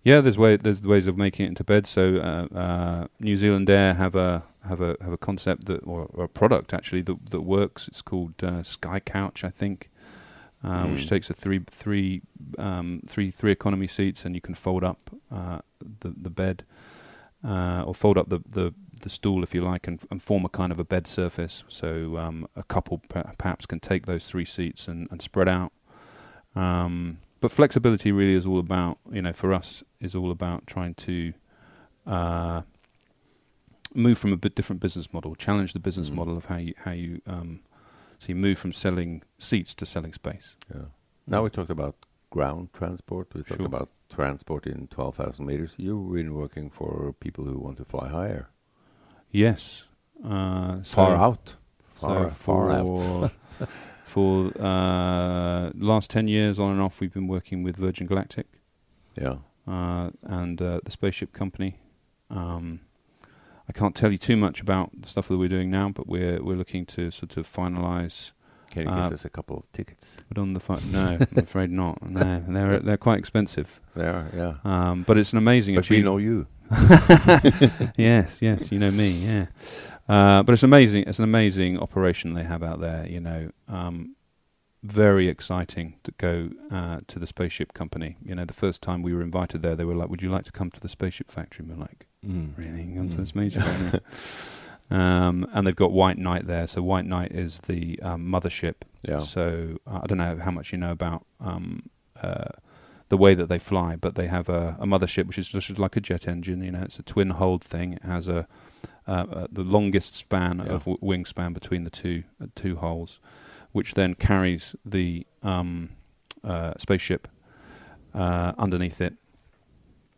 Yeah, 0.03 0.21
there's 0.21 0.37
way 0.37 0.55
there's 0.55 0.81
ways 0.83 1.07
of 1.07 1.17
making 1.17 1.45
it 1.45 1.49
into 1.49 1.63
bed. 1.63 1.87
So 1.87 2.17
uh, 2.17 2.55
uh, 2.55 3.07
New 3.19 3.35
Zealand 3.35 3.69
Air 3.69 3.95
have 3.95 4.15
a 4.15 4.43
have 4.67 4.81
a 4.81 4.95
have 5.01 5.11
a 5.11 5.17
concept 5.17 5.65
that 5.65 5.81
or, 5.83 6.07
or 6.13 6.25
a 6.25 6.29
product 6.29 6.73
actually 6.73 7.01
that 7.03 7.31
that 7.31 7.41
works. 7.41 7.87
It's 7.87 8.03
called 8.03 8.43
uh, 8.43 8.61
Sky 8.61 8.99
Couch, 8.99 9.43
I 9.43 9.49
think, 9.49 9.89
uh, 10.67 10.88
which 10.91 11.05
Mm. 11.05 11.10
takes 11.10 11.29
a 11.29 11.34
three 11.34 11.62
three 11.84 12.22
um, 12.57 13.01
three 13.12 13.29
three 13.39 13.51
economy 13.51 13.88
seats, 13.88 14.25
and 14.25 14.36
you 14.36 14.41
can 14.41 14.55
fold 14.55 14.84
up 14.84 15.00
uh, 15.31 15.60
the 16.01 16.10
the 16.25 16.29
bed 16.29 16.63
uh, 17.43 17.84
or 17.88 17.93
fold 17.93 18.17
up 18.17 18.27
the, 18.29 18.39
the 18.57 18.74
the 19.01 19.10
stool 19.10 19.43
if 19.43 19.53
you 19.55 19.62
like, 19.74 19.88
and, 19.89 20.00
and 20.10 20.22
form 20.24 20.45
a 20.45 20.50
kind 20.50 20.72
of 20.72 20.79
a 20.79 20.84
bed 20.84 21.05
surface. 21.07 21.63
So 21.67 22.17
um, 22.17 22.48
a 22.55 22.63
couple 22.63 22.98
per- 23.10 23.34
perhaps 23.38 23.65
can 23.65 23.79
take 23.79 24.05
those 24.05 24.25
three 24.31 24.45
seats 24.45 24.88
and, 24.88 25.07
and 25.12 25.22
spread 25.22 25.48
out. 25.48 25.72
Um, 26.55 27.17
but 27.41 27.51
flexibility 27.51 28.12
really 28.12 28.34
is 28.34 28.45
all 28.45 28.60
about, 28.60 28.98
you 29.12 29.22
know, 29.22 29.34
for 29.34 29.53
us 29.53 29.84
is 30.00 30.15
all 30.15 30.31
about 30.31 30.65
trying 30.65 30.95
to 30.95 31.34
uh, 32.07 32.62
move 33.93 34.17
from 34.17 34.31
a 34.34 34.38
bit 34.38 34.55
different 34.55 34.81
business 34.81 35.13
model, 35.13 35.36
challenge 35.36 35.74
the 35.74 35.79
business 35.79 36.10
Mm. 36.10 36.15
model 36.15 36.38
of 36.38 36.45
how 36.45 36.57
you 36.57 36.74
how 36.86 36.91
you. 36.91 37.22
Um, 37.27 37.60
So 38.25 38.29
you 38.29 38.36
move 38.38 38.58
from 38.58 38.74
selling 38.74 39.22
seats 39.38 39.75
to 39.75 39.86
selling 39.86 40.12
space. 40.13 40.55
Yeah. 40.74 40.86
Now 41.27 41.44
we 41.44 41.51
talked 41.51 41.70
about 41.70 41.96
ground 42.32 42.70
transport. 42.74 43.27
We 43.36 43.44
talked 43.44 43.58
Sure. 43.60 43.67
about 43.67 43.89
transport 44.10 44.65
in 44.65 44.88
12,000 44.88 45.46
meters. 45.46 45.75
You've 45.77 46.12
been 46.12 46.34
working 46.34 46.72
for 46.72 47.13
people 47.20 47.46
who 47.46 47.60
want 47.60 47.77
to 47.77 47.86
fly 47.86 48.08
higher. 48.08 48.50
Yes. 49.29 49.86
Uh, 50.24 50.77
so 50.82 50.96
Far 50.96 51.15
out. 51.15 51.55
So 51.96 52.08
Far- 52.08 52.32
far 52.32 52.72
out. 52.72 53.32
for 54.05 54.51
uh, 54.60 55.70
last 55.75 56.10
ten 56.10 56.27
years, 56.27 56.58
on 56.58 56.72
and 56.72 56.82
off, 56.82 57.00
we've 57.00 57.13
been 57.13 57.27
working 57.27 57.62
with 57.63 57.77
Virgin 57.77 58.08
Galactic 58.08 58.48
Yeah. 59.15 59.38
uh, 59.67 60.10
and 60.24 60.60
uh, 60.62 60.79
the 60.84 60.89
spaceship 60.91 61.32
company. 61.32 61.77
Um, 62.32 62.79
I 63.67 63.74
can't 63.74 63.95
tell 63.95 64.12
you 64.12 64.17
too 64.17 64.38
much 64.38 64.62
about 64.62 64.89
the 65.01 65.07
stuff 65.07 65.27
that 65.27 65.38
we're 65.38 65.50
doing 65.50 65.69
now, 65.72 65.89
but 65.89 66.07
we're 66.07 66.41
we're 66.43 66.55
looking 66.57 66.86
to 66.88 67.12
sort 67.12 67.38
of 67.38 67.48
finalise. 67.48 68.31
Can 68.72 68.84
you 68.84 68.89
Uh, 68.89 69.03
give 69.10 69.13
us 69.13 69.25
a 69.25 69.29
couple 69.29 69.57
of 69.57 69.72
tickets? 69.72 70.17
But 70.27 70.38
on 70.38 70.53
the 70.53 70.60
fi- 70.60 70.79
no, 70.91 71.15
I'm 71.19 71.38
afraid 71.38 71.72
not. 71.72 72.01
No, 72.07 72.43
they're 72.48 72.79
they're 72.79 72.98
quite 72.98 73.19
expensive. 73.19 73.79
There, 73.95 74.29
yeah. 74.36 74.55
Um, 74.63 75.03
but 75.03 75.17
it's 75.17 75.31
an 75.31 75.38
amazing 75.38 75.75
But 75.75 75.89
we 75.89 76.01
know 76.01 76.17
you. 76.17 76.48
yes, 77.98 78.41
yes, 78.41 78.72
you 78.72 78.79
know 78.79 78.91
me, 78.91 79.10
yeah. 79.10 79.45
Uh, 80.07 80.43
but 80.43 80.53
it's 80.53 80.63
amazing. 80.63 81.03
It's 81.07 81.19
an 81.19 81.24
amazing 81.24 81.79
operation 81.79 82.34
they 82.34 82.43
have 82.43 82.63
out 82.63 82.79
there. 82.81 83.07
You 83.07 83.19
know, 83.19 83.51
um, 83.67 84.15
very 84.84 85.27
exciting 85.29 85.95
to 86.03 86.12
go 86.17 86.50
uh, 86.69 87.00
to 87.07 87.19
the 87.19 87.27
spaceship 87.27 87.74
company. 87.74 88.17
You 88.24 88.36
know, 88.36 88.45
the 88.45 88.53
first 88.53 88.81
time 88.81 89.01
we 89.01 89.13
were 89.13 89.22
invited 89.22 89.62
there, 89.62 89.75
they 89.75 89.86
were 89.86 89.95
like, 89.95 90.10
"Would 90.10 90.22
you 90.22 90.29
like 90.29 90.45
to 90.45 90.51
come 90.51 90.69
to 90.72 90.79
the 90.79 90.89
spaceship 90.89 91.31
factory?" 91.31 91.65
And 91.65 91.75
we're 91.77 91.81
like, 91.81 92.07
Mm. 92.27 92.58
"Really? 92.58 92.94
Come 92.96 93.10
to 93.10 93.15
Mm. 93.15 93.20
the 93.20 93.25
spaceship 93.25 93.63
factory?" 93.63 94.00
um, 94.91 95.48
and 95.53 95.65
they've 95.65 95.75
got 95.75 95.91
White 95.91 96.17
Knight 96.17 96.48
there. 96.48 96.67
So 96.67 96.82
White 96.82 97.05
Knight 97.05 97.32
is 97.32 97.60
the 97.67 98.00
um, 98.01 98.25
mothership. 98.27 98.75
Yeah. 99.03 99.20
So 99.20 99.77
uh, 99.88 100.01
I 100.03 100.08
don't 100.08 100.17
know 100.17 100.38
how 100.38 100.51
much 100.51 100.72
you 100.72 100.77
know 100.77 100.91
about 100.91 101.25
um, 101.39 101.89
uh, 102.22 102.50
the 103.10 103.17
way 103.17 103.36
that 103.36 103.50
they 103.50 103.60
fly, 103.60 103.96
but 103.96 104.15
they 104.15 104.27
have 104.27 104.50
a, 104.50 104.75
a 104.79 104.86
mothership 104.86 105.27
which 105.27 105.38
is 105.38 105.50
just 105.50 105.77
like 105.79 105.96
a 105.96 106.01
jet 106.01 106.27
engine. 106.27 106.63
You 106.63 106.72
know, 106.72 106.82
it's 106.82 107.00
a 107.00 107.03
twin 107.03 107.32
hold 107.32 107.63
thing. 107.63 107.94
It 107.94 108.03
has 108.03 108.27
a 108.27 108.48
uh, 109.08 109.12
uh, 109.12 109.48
the 109.51 109.63
longest 109.63 110.15
span 110.15 110.58
Yeah. 110.65 110.74
of 110.74 110.86
w- 110.86 110.98
wingspan 111.00 111.53
between 111.53 111.84
the 111.84 111.91
two 111.91 112.24
uh, 112.41 112.48
two 112.55 112.77
holes, 112.77 113.20
which 113.72 113.94
then 113.94 114.15
carries 114.15 114.75
the 114.84 115.25
um, 115.44 115.89
uh, 116.44 116.74
spaceship 116.79 117.27
uh, 118.15 118.53
underneath 118.58 119.01
it. 119.01 119.13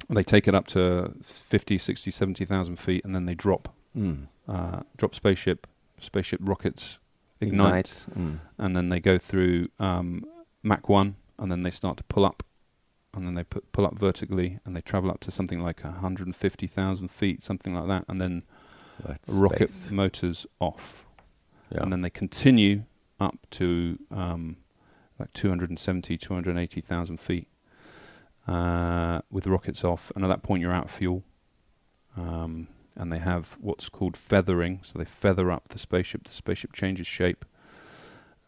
They 0.10 0.24
take 0.24 0.48
it 0.48 0.56
up 0.56 0.68
to 0.68 1.14
50, 1.22 1.78
60, 1.78 2.12
70,000 2.12 2.78
feet, 2.78 3.04
and 3.04 3.14
then 3.16 3.26
they 3.26 3.36
drop 3.36 3.74
Mm. 3.96 4.28
uh, 4.48 4.82
drop 4.96 5.16
spaceship 5.16 5.66
spaceship 6.00 6.40
rockets 6.44 7.00
ignite 7.42 8.06
Mm. 8.16 8.40
and 8.60 8.76
then 8.76 8.90
they 8.90 9.00
go 9.00 9.18
through 9.18 9.70
um, 9.80 10.24
Mach 10.64 10.88
1, 10.88 11.16
and 11.40 11.52
then 11.52 11.64
they 11.64 11.72
start 11.72 11.98
to 11.98 12.04
pull 12.04 12.24
up, 12.26 12.44
and 13.14 13.26
then 13.26 13.34
they 13.34 13.44
put, 13.44 13.72
pull 13.72 13.86
up 13.86 13.98
vertically, 13.98 14.60
and 14.66 14.76
they 14.76 14.82
travel 14.82 15.10
up 15.10 15.20
to 15.22 15.32
something 15.32 15.62
like 15.62 15.84
150,000 15.84 17.08
feet, 17.10 17.42
something 17.44 17.74
like 17.74 17.88
that, 17.88 18.06
and 18.08 18.22
then 18.22 18.44
That's 19.04 19.30
rocket 19.30 19.72
space. 19.72 19.92
motors 19.92 20.46
off. 20.60 21.06
Yeah. 21.72 21.82
And 21.84 21.92
then 21.92 22.02
they 22.02 22.10
continue 22.10 22.84
up 23.20 23.38
to 23.52 23.98
um, 24.12 24.58
like 25.20 25.34
270, 25.34 26.18
280,000 26.18 27.20
feet 27.20 27.48
uh, 28.48 29.22
with 29.30 29.44
the 29.44 29.52
rockets 29.52 29.84
off, 29.84 30.12
and 30.16 30.24
at 30.24 30.28
that 30.28 30.44
point 30.44 30.62
you're 30.62 30.74
out 30.74 30.86
of 30.86 30.92
fuel. 30.92 31.24
Um, 32.16 32.68
and 32.96 33.14
they 33.14 33.20
have 33.20 33.58
what's 33.62 33.90
called 33.90 34.18
feathering, 34.18 34.80
so 34.84 34.98
they 34.98 35.06
feather 35.06 35.52
up 35.52 35.70
the 35.70 35.78
spaceship. 35.78 36.24
The 36.24 36.32
spaceship 36.32 36.74
changes 36.74 37.06
shape, 37.06 37.46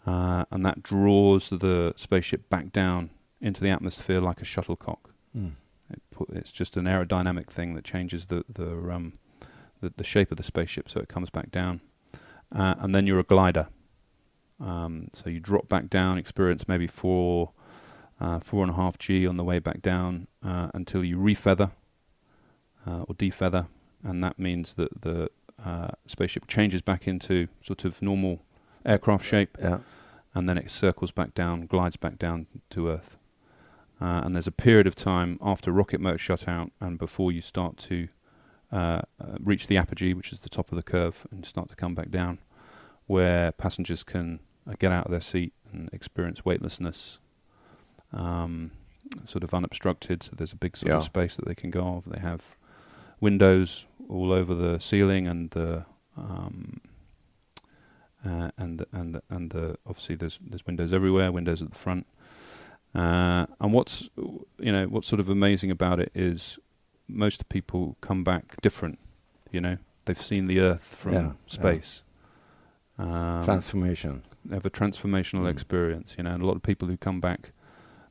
uh, 0.08 0.46
and 0.50 0.66
that 0.66 0.82
draws 0.82 1.50
the 1.52 1.94
spaceship 1.96 2.50
back 2.50 2.72
down 2.72 3.12
into 3.40 3.62
the 3.62 3.70
atmosphere 3.70 4.20
like 4.20 4.42
a 4.42 4.46
shuttlecock. 4.46 5.12
Mm. 5.38 5.52
It 5.92 6.02
put, 6.10 6.30
it's 6.30 6.52
just 6.52 6.78
an 6.78 6.86
aerodynamic 6.86 7.48
thing 7.48 7.76
that 7.76 7.84
changes 7.84 8.28
the 8.28 8.44
the, 8.52 8.72
um, 8.92 9.20
the 9.82 9.94
the 9.96 10.04
shape 10.04 10.32
of 10.32 10.38
the 10.38 10.44
spaceship, 10.44 10.90
so 10.90 11.00
it 11.00 11.10
comes 11.10 11.30
back 11.30 11.52
down, 11.52 11.82
uh, 12.52 12.74
and 12.80 12.96
then 12.96 13.06
you're 13.06 13.20
a 13.20 13.24
glider. 13.24 13.68
Um, 14.60 15.10
so 15.14 15.30
you 15.30 15.40
drop 15.40 15.70
back 15.70 15.90
down, 15.90 16.18
experience 16.18 16.68
maybe 16.68 16.88
four, 16.88 17.52
uh, 18.20 18.40
four 18.40 18.64
and 18.64 18.72
a 18.72 18.76
half 18.76 18.98
G 18.98 19.26
on 19.28 19.38
the 19.38 19.44
way 19.44 19.60
back 19.60 19.82
down 19.82 20.28
uh, 20.44 20.70
until 20.74 21.04
you 21.04 21.18
refeather 21.18 21.72
uh, 22.86 23.02
or 23.08 23.16
defeather, 23.16 23.68
and 24.04 24.24
that 24.24 24.38
means 24.40 24.74
that 24.74 25.02
the 25.02 25.30
uh, 25.66 25.90
spaceship 26.06 26.48
changes 26.48 26.82
back 26.82 27.08
into 27.08 27.48
sort 27.62 27.86
of 27.86 28.02
normal 28.02 28.42
aircraft 28.86 29.26
shape 29.26 29.58
Yeah. 29.62 29.80
and 30.34 30.48
then 30.48 30.58
it 30.58 30.72
circles 30.72 31.12
back 31.12 31.34
down, 31.34 31.66
glides 31.66 31.98
back 31.98 32.18
down 32.18 32.48
to 32.70 32.90
Earth. 32.90 33.18
Uh, 34.02 34.22
and 34.24 34.34
there's 34.34 34.48
a 34.48 34.52
period 34.52 34.88
of 34.88 34.96
time 34.96 35.38
after 35.42 35.74
rocket 35.74 36.00
motor 36.00 36.18
shut 36.18 36.48
out 36.48 36.72
and 36.80 36.98
before 36.98 37.34
you 37.34 37.42
start 37.42 37.76
to 37.76 38.08
uh, 38.72 39.02
uh, 39.20 39.36
reach 39.44 39.68
the 39.68 39.76
apogee, 39.76 40.14
which 40.14 40.32
is 40.32 40.40
the 40.40 40.48
top 40.50 40.72
of 40.72 40.78
the 40.78 40.84
curve, 40.84 41.28
and 41.32 41.46
start 41.46 41.68
to 41.68 41.76
come 41.76 41.94
back 41.96 42.10
down, 42.10 42.38
where 43.08 43.52
passengers 43.52 44.04
can 44.04 44.40
uh, 44.66 44.76
get 44.80 44.92
out 44.94 45.06
of 45.06 45.12
their 45.12 45.20
seat 45.20 45.52
and 45.74 45.90
experience 45.92 46.46
weightlessness, 46.46 47.20
um, 48.14 48.72
sort 49.26 49.44
of 49.44 49.54
unobstructed. 49.54 50.24
So 50.24 50.32
there's 50.36 50.54
a 50.54 50.58
big 50.58 50.78
sort 50.78 50.92
of 50.94 51.04
space 51.04 51.36
that 51.36 51.46
they 51.46 51.56
can 51.56 51.72
go 51.72 51.82
off. 51.82 52.04
They 52.06 52.20
have 52.20 52.56
windows 53.20 53.86
all 54.08 54.32
over 54.32 54.54
the 54.56 54.80
ceiling 54.80 55.28
and 55.28 55.52
the 55.52 55.86
um, 56.18 56.82
uh, 58.26 58.52
and 58.58 58.86
and 58.92 59.22
and 59.30 59.52
the 59.52 59.78
obviously 59.86 60.16
there's 60.16 60.40
there's 60.46 60.66
windows 60.66 60.92
everywhere, 60.94 61.32
windows 61.32 61.62
at 61.62 61.70
the 61.70 61.78
front. 61.78 62.06
Uh, 62.94 63.46
and 63.62 63.72
what's 63.74 64.10
you 64.18 64.72
know 64.72 64.86
what's 64.88 65.08
sort 65.08 65.20
of 65.20 65.30
amazing 65.30 65.70
about 65.72 66.00
it 66.00 66.12
is 66.16 66.58
most 67.08 67.48
people 67.50 67.96
come 68.02 68.24
back 68.24 68.60
different. 68.62 69.00
You 69.52 69.62
know 69.62 69.78
they've 70.06 70.22
seen 70.22 70.48
the 70.48 70.60
Earth 70.60 70.96
from 70.96 71.14
Yeah, 71.14 71.22
yeah. 71.22 71.32
space. 71.48 72.04
Um, 72.98 73.46
Transformation. 73.46 74.24
they 74.44 74.56
have 74.56 74.66
a 74.66 74.70
transformational 74.70 75.44
Mm. 75.44 75.52
experience, 75.52 76.16
you 76.18 76.24
know, 76.24 76.32
and 76.32 76.44
a 76.44 76.46
lot 76.46 76.56
of 76.58 76.64
people 76.64 76.88
who 76.90 76.98
come 76.98 77.22
back, 77.22 77.52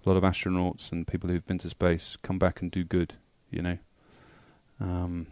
a 0.04 0.08
lot 0.08 0.16
of 0.16 0.22
astronauts 0.24 0.92
and 0.92 1.06
people 1.06 1.28
who've 1.30 1.46
been 1.46 1.58
to 1.58 1.70
space 1.70 2.16
come 2.22 2.38
back 2.38 2.60
and 2.62 2.70
do 2.70 2.84
good, 2.84 3.14
you 3.50 3.62
know. 3.62 3.78
Um, 4.80 5.26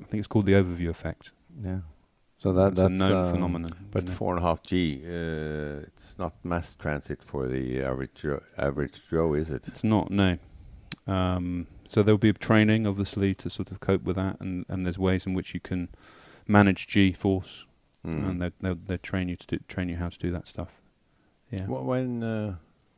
I 0.00 0.04
think 0.04 0.20
it's 0.20 0.26
called 0.26 0.46
the 0.46 0.52
overview 0.52 0.88
effect. 0.88 1.32
Yeah. 1.62 1.80
So 2.38 2.52
that 2.52 2.68
it's 2.72 2.76
that's 2.76 2.90
a 2.90 3.08
known 3.08 3.26
uh, 3.26 3.32
phenomenon. 3.32 3.72
But 3.90 4.04
you 4.04 4.08
know. 4.10 4.14
four 4.14 4.34
and 4.36 4.44
a 4.44 4.46
half 4.46 4.62
G, 4.62 5.02
uh, 5.04 5.86
it's 5.86 6.18
not 6.18 6.34
mass 6.44 6.74
transit 6.76 7.22
for 7.22 7.46
the 7.48 7.82
average 7.82 8.10
Joe, 8.14 8.42
average 8.58 9.00
Joe, 9.10 9.32
is 9.34 9.50
it? 9.50 9.64
It's 9.66 9.82
not, 9.84 10.10
no. 10.10 10.38
Um, 11.06 11.66
so 11.88 12.02
there'll 12.02 12.18
be 12.18 12.32
training, 12.32 12.86
obviously, 12.86 13.34
to 13.36 13.48
sort 13.48 13.70
of 13.70 13.80
cope 13.80 14.02
with 14.02 14.16
that, 14.16 14.38
and, 14.40 14.66
and 14.68 14.84
there's 14.84 14.98
ways 14.98 15.24
in 15.26 15.34
which 15.34 15.54
you 15.54 15.60
can 15.60 15.88
manage 16.46 16.86
G 16.86 17.12
force, 17.12 17.64
Mm. 18.04 18.28
and 18.28 18.40
they 18.42 18.50
they 18.60 18.72
they 18.86 18.96
train 18.98 19.28
you 19.28 19.34
to 19.34 19.46
do, 19.48 19.58
train 19.66 19.88
you 19.88 19.96
how 19.96 20.08
to 20.08 20.16
do 20.18 20.30
that 20.30 20.46
stuff. 20.46 20.68
Yeah. 21.50 21.64
Wh- 21.64 21.84
When 21.84 22.22
uh, 22.22 22.54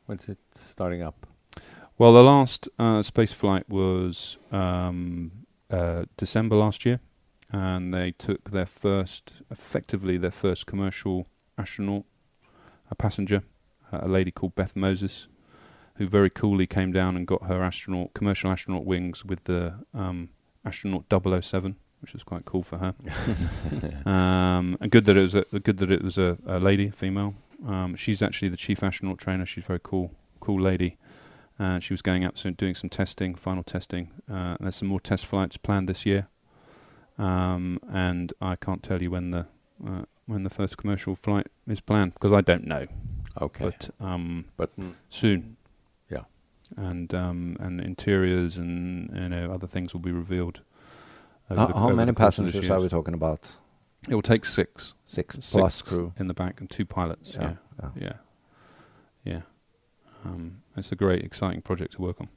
when's 0.09 0.27
it 0.27 0.39
starting 0.55 1.03
up? 1.03 1.27
Well, 1.99 2.13
the 2.13 2.23
last 2.23 2.67
uh, 2.79 3.03
space 3.03 3.31
flight 3.31 3.69
was 3.69 4.39
um, 4.51 5.45
uh, 5.69 6.05
December 6.17 6.55
last 6.55 6.83
year, 6.83 6.99
and 7.51 7.93
they 7.93 8.11
took 8.11 8.49
their 8.49 8.65
first, 8.65 9.33
effectively 9.51 10.17
their 10.17 10.31
first 10.31 10.65
commercial 10.65 11.27
astronaut, 11.59 12.05
a 12.89 12.95
passenger, 12.95 13.43
uh, 13.93 13.99
a 14.01 14.07
lady 14.07 14.31
called 14.31 14.55
Beth 14.55 14.75
Moses, 14.75 15.27
who 15.97 16.07
very 16.07 16.31
coolly 16.31 16.65
came 16.65 16.91
down 16.91 17.15
and 17.15 17.27
got 17.27 17.43
her 17.43 17.61
astronaut 17.61 18.15
commercial 18.15 18.49
astronaut 18.49 18.85
wings 18.85 19.23
with 19.23 19.43
the 19.43 19.75
um, 19.93 20.29
astronaut 20.65 21.05
007, 21.11 21.75
which 22.01 22.13
was 22.13 22.23
quite 22.23 22.45
cool 22.45 22.63
for 22.63 22.79
her. 22.79 22.95
um, 24.11 24.75
and 24.81 24.89
good 24.89 25.05
that 25.05 25.17
it 25.17 25.21
was 25.21 25.35
a 25.35 25.43
good 25.59 25.77
that 25.77 25.91
it 25.91 26.01
was 26.03 26.17
a, 26.17 26.39
a 26.47 26.59
lady, 26.59 26.89
female. 26.89 27.35
Um, 27.65 27.95
she's 27.95 28.21
actually 28.21 28.49
the 28.49 28.57
chief 28.57 28.83
astronaut 28.83 29.17
trainer. 29.17 29.45
She's 29.45 29.63
a 29.63 29.67
very 29.67 29.79
cool, 29.81 30.11
cool 30.39 30.61
lady. 30.61 30.97
And 31.57 31.83
she 31.83 31.93
was 31.93 32.01
going 32.01 32.23
up 32.23 32.35
and 32.45 32.55
doing 32.55 32.73
some 32.75 32.89
testing, 32.89 33.35
final 33.35 33.63
testing. 33.63 34.11
Uh, 34.31 34.55
there's 34.59 34.77
some 34.77 34.87
more 34.87 34.99
test 35.01 35.25
flights 35.25 35.57
planned 35.57 35.89
this 35.89 36.05
year. 36.05 36.27
Um, 37.17 37.79
and 37.91 38.31
I 38.41 38.55
can't 38.55 38.81
tell 38.81 39.01
you 39.01 39.11
when 39.11 39.31
the 39.31 39.45
uh, 39.85 40.03
when 40.25 40.43
the 40.43 40.49
first 40.49 40.77
commercial 40.77 41.15
flight 41.15 41.47
is 41.67 41.81
planned 41.81 42.13
because 42.13 42.31
I 42.31 42.41
don't 42.41 42.65
know. 42.65 42.87
Okay, 43.41 43.65
But 43.65 43.89
um, 43.99 44.45
but 44.55 44.77
mm, 44.79 44.93
soon. 45.09 45.57
Yeah. 46.09 46.23
And 46.77 47.13
um, 47.13 47.57
and 47.59 47.81
interiors 47.81 48.57
and 48.57 49.09
you 49.13 49.29
know 49.29 49.51
other 49.51 49.67
things 49.67 49.93
will 49.93 50.01
be 50.01 50.11
revealed. 50.13 50.61
How, 51.49 51.67
how 51.73 51.89
many 51.89 52.11
the 52.11 52.15
course 52.15 52.37
of 52.37 52.45
this 52.45 52.53
passengers 52.53 52.69
are 52.71 52.79
we 52.79 52.89
talking 52.89 53.13
about? 53.13 53.55
It 54.07 54.15
will 54.15 54.21
take 54.21 54.45
six. 54.45 54.93
Six, 55.05 55.35
Six 55.35 55.51
plus 55.51 55.81
crew. 55.81 56.13
in 56.17 56.27
the 56.27 56.33
back 56.33 56.59
and 56.61 56.69
two 56.69 56.85
pilots. 56.85 57.35
Yeah, 57.39 57.53
yeah. 57.81 57.89
yeah, 57.99 58.13
yeah. 59.23 59.41
Um, 60.25 60.61
it's 60.77 60.91
a 60.91 60.95
great, 60.95 61.23
exciting 61.23 61.61
project 61.61 61.93
to 61.93 62.01
work 62.01 62.19
on. 62.21 62.29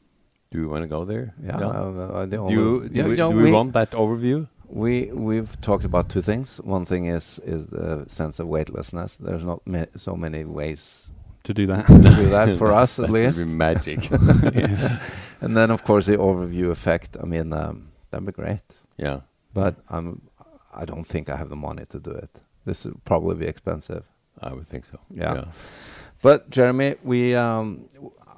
do 0.50 0.58
you 0.60 0.68
want 0.68 0.82
to 0.82 0.88
go 0.88 1.04
there? 1.04 1.34
Yeah, 1.42 1.52
Jan? 1.52 1.62
uh, 1.62 1.68
uh, 1.68 2.26
the 2.26 2.36
Do 2.36 2.42
only- 2.42 2.54
you, 2.54 2.88
do 2.88 2.94
yeah, 2.94 3.04
we, 3.04 3.10
yeah, 3.10 3.28
do 3.30 3.36
we 3.36 3.42
we- 3.44 3.52
want 3.52 3.72
that 3.74 3.90
overview? 3.92 4.48
we 4.68 5.10
we've 5.12 5.60
talked 5.60 5.84
about 5.84 6.08
two 6.08 6.22
things. 6.22 6.58
One 6.64 6.84
thing 6.86 7.04
is 7.06 7.38
is 7.44 7.66
the 7.68 8.04
sense 8.08 8.38
of 8.40 8.46
weightlessness. 8.48 9.16
There's 9.16 9.44
not 9.44 9.60
ma- 9.66 9.90
so 9.96 10.16
many 10.16 10.44
ways 10.44 11.08
To 11.44 11.52
do 11.54 11.66
that. 11.66 11.86
to 11.86 11.98
do 12.22 12.28
that 12.30 12.56
for 12.58 12.72
us 12.82 12.98
at 12.98 13.10
least. 13.10 13.38
be 13.38 13.44
magic. 13.44 14.08
And 15.40 15.56
then 15.56 15.70
of 15.70 15.82
course 15.84 16.06
the 16.06 16.16
overview 16.16 16.70
effect. 16.70 17.16
I 17.22 17.26
mean, 17.26 17.52
um, 17.52 17.88
that'd 18.10 18.26
be 18.26 18.32
great. 18.32 18.62
yeah. 18.96 19.20
But 19.54 19.74
I'm 19.90 20.22
I 20.72 20.84
don't 20.84 21.04
think 21.04 21.28
I 21.28 21.36
have 21.36 21.48
the 21.48 21.56
money 21.56 21.84
to 21.90 21.98
do 21.98 22.10
it. 22.10 22.40
This 22.64 22.84
would 22.84 23.04
probably 23.04 23.34
be 23.36 23.46
expensive. 23.46 24.04
I 24.40 24.52
would 24.54 24.66
think 24.68 24.84
so. 24.86 24.98
Yeah. 25.10 25.44
But 26.22 26.50
Jeremy, 26.50 26.96
we 27.02 27.34
um, 27.34 27.88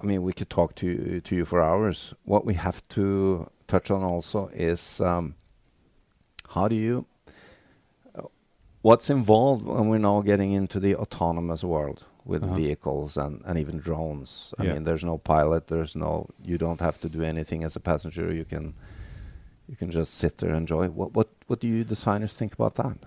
I 0.00 0.06
mean 0.06 0.22
we 0.22 0.32
could 0.32 0.50
talk 0.50 0.74
to 0.76 0.86
you, 0.86 1.20
to 1.20 1.36
you 1.36 1.44
for 1.44 1.62
hours. 1.62 2.14
What 2.24 2.44
we 2.44 2.54
have 2.54 2.86
to 2.90 3.48
touch 3.68 3.90
on 3.90 4.02
also 4.02 4.48
is 4.52 5.00
um, 5.00 5.34
how 6.54 6.68
do 6.68 6.74
you 6.74 7.06
uh, 8.16 8.22
what's 8.82 9.10
involved 9.10 9.64
when 9.66 9.88
we're 9.88 9.98
now 9.98 10.20
getting 10.22 10.52
into 10.52 10.80
the 10.80 10.96
autonomous 10.96 11.62
world 11.64 12.04
with 12.24 12.42
Uh-huh. 12.42 12.54
vehicles 12.56 13.16
and, 13.18 13.42
and 13.44 13.58
even 13.58 13.78
drones. 13.78 14.54
I 14.58 14.64
Yeah. 14.64 14.72
mean 14.74 14.84
there's 14.84 15.04
no 15.04 15.18
pilot, 15.18 15.66
there's 15.68 15.94
no 15.94 16.26
you 16.42 16.56
don't 16.58 16.80
have 16.80 16.98
to 17.00 17.08
do 17.08 17.22
anything 17.22 17.62
as 17.64 17.76
a 17.76 17.80
passenger. 17.80 18.32
You 18.32 18.44
can 18.46 18.74
you 19.68 19.76
can 19.76 19.90
just 19.90 20.14
sit 20.14 20.38
there 20.38 20.50
and 20.50 20.58
enjoy. 20.58 20.88
What 20.88 21.14
what 21.14 21.30
what 21.46 21.60
do 21.60 21.68
you 21.68 21.84
designers 21.84 22.34
think 22.34 22.52
about 22.54 22.74
that? 22.76 22.98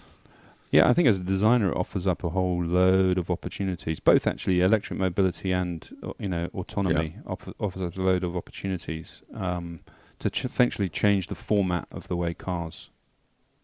Yeah, 0.69 0.89
I 0.89 0.93
think 0.93 1.07
as 1.07 1.17
a 1.17 1.23
designer, 1.23 1.71
it 1.71 1.77
offers 1.77 2.05
up 2.05 2.23
a 2.25 2.29
whole 2.29 2.61
load 2.63 3.17
of 3.17 3.31
opportunities. 3.31 4.01
Both 4.01 4.27
actually, 4.27 4.59
electric 4.59 4.99
mobility 4.99 5.51
and 5.51 5.89
uh, 6.03 6.11
you 6.19 6.27
know 6.27 6.49
autonomy 6.53 7.15
off- 7.25 7.53
offers 7.59 7.81
up 7.81 7.97
a 7.97 8.01
load 8.01 8.23
of 8.23 8.35
opportunities 8.35 9.21
um, 9.33 9.79
to 10.19 10.29
ch- 10.29 10.45
essentially 10.45 10.89
change 10.89 11.27
the 11.27 11.35
format 11.35 11.87
of 11.91 12.07
the 12.09 12.17
way 12.17 12.33
cars 12.33 12.89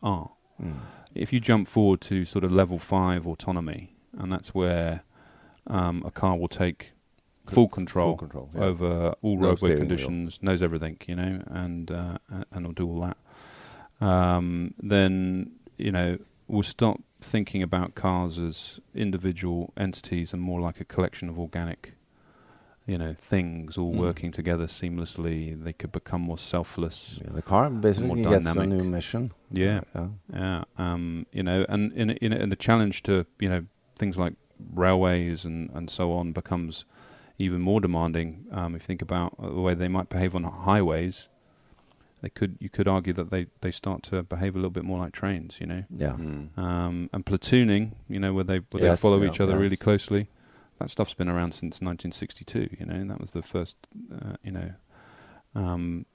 are. 0.01 0.31
Mm. 0.61 0.75
If 1.13 1.33
you 1.33 1.39
jump 1.39 1.67
forward 1.67 1.99
to 2.01 2.25
sort 2.25 2.43
of 2.43 2.51
level 2.51 2.79
five 2.79 3.27
autonomy, 3.27 3.95
and 4.17 4.31
that's 4.31 4.53
where 4.53 5.03
um, 5.67 6.03
a 6.05 6.11
car 6.11 6.37
will 6.37 6.47
take 6.47 6.92
full 7.45 7.67
control, 7.67 8.11
Full 8.11 8.17
control. 8.17 8.49
yeah. 8.55 8.61
over 8.61 9.15
all 9.21 9.37
No 9.37 9.47
roadway 9.49 9.71
steering 9.71 9.73
wheel. 9.79 9.87
conditions, 9.87 10.39
knows 10.41 10.61
everything, 10.61 10.97
you 11.07 11.15
know, 11.15 11.41
and 11.47 11.91
uh, 11.91 12.17
and 12.51 12.65
will 12.65 12.73
do 12.73 12.87
all 12.87 13.01
that. 13.01 13.17
Um, 14.05 14.73
then 14.79 15.51
you 15.77 15.91
know 15.91 16.17
we'll 16.47 16.63
stop 16.63 17.01
thinking 17.21 17.63
about 17.63 17.95
cars 17.95 18.37
as 18.37 18.79
individual 18.93 19.71
entities 19.77 20.33
and 20.33 20.41
more 20.41 20.59
like 20.59 20.81
a 20.81 20.85
collection 20.85 21.29
of 21.29 21.39
organic, 21.39 21.93
you 22.85 22.97
know, 22.97 23.15
things 23.17 23.77
all 23.77 23.93
Mm. 23.93 23.97
working 23.97 24.31
together 24.31 24.67
seamlessly. 24.67 25.61
They 25.63 25.71
could 25.73 25.91
become 25.93 26.21
more 26.21 26.37
selfless. 26.37 27.19
Yeah, 27.23 27.31
the 27.33 27.41
car 27.41 27.69
basically 27.69 28.23
gets 28.23 28.45
a 28.45 28.65
new 28.65 28.83
mission. 28.83 29.31
Yeah, 29.51 29.81
yeah. 29.95 30.07
yeah, 30.33 30.63
um, 30.77 31.25
you 31.31 31.43
know, 31.43 31.65
and 31.69 31.93
in 31.93 32.09
in 32.11 32.33
and 32.33 32.51
the 32.51 32.57
challenge 32.57 33.03
to 33.03 33.25
you 33.39 33.49
know 33.49 33.65
things 33.95 34.17
like 34.17 34.33
railways 34.73 35.45
and 35.45 35.69
and 35.73 35.89
so 35.89 36.11
on 36.11 36.31
becomes 36.33 36.83
even 37.37 37.61
more 37.61 37.81
demanding. 37.81 38.45
Um, 38.51 38.75
if 38.75 38.83
you 38.83 38.87
think 38.87 39.01
about 39.01 39.35
the 39.41 39.59
way 39.61 39.73
they 39.73 39.87
might 39.87 40.09
behave 40.09 40.35
on 40.35 40.43
highways, 40.43 41.27
they 42.21 42.29
could 42.29 42.57
you 42.59 42.69
could 42.69 42.87
argue 42.87 43.11
that 43.13 43.29
they 43.31 43.47
they 43.61 43.71
start 43.71 44.03
to 44.03 44.23
behave 44.23 44.53
a 44.55 44.57
little 44.57 44.69
bit 44.71 44.83
more 44.85 44.99
like 44.99 45.11
trains. 45.13 45.57
You 45.59 45.67
know, 45.67 45.83
Yeah. 45.89 46.11
Mm. 46.13 46.57
um, 46.57 47.09
and 47.11 47.25
platooning, 47.25 47.93
you 48.07 48.19
know, 48.19 48.33
where 48.33 48.43
they 48.45 48.59
where 48.71 48.83
Yes, 48.83 48.99
they 48.99 49.01
follow 49.01 49.21
yeah, 49.21 49.29
each 49.29 49.39
other 49.41 49.57
really 49.57 49.77
closely. 49.77 50.29
That 50.79 50.89
stuff's 50.89 51.13
been 51.13 51.29
around 51.29 51.53
since 51.53 51.81
1962. 51.81 52.77
You 52.79 52.85
know, 52.85 52.93
and 52.95 53.09
that 53.11 53.19
was 53.21 53.31
the 53.31 53.41
first, 53.41 53.75
uh, 54.13 54.35
you 54.43 54.51
know, 54.51 54.71
um, 55.55 56.05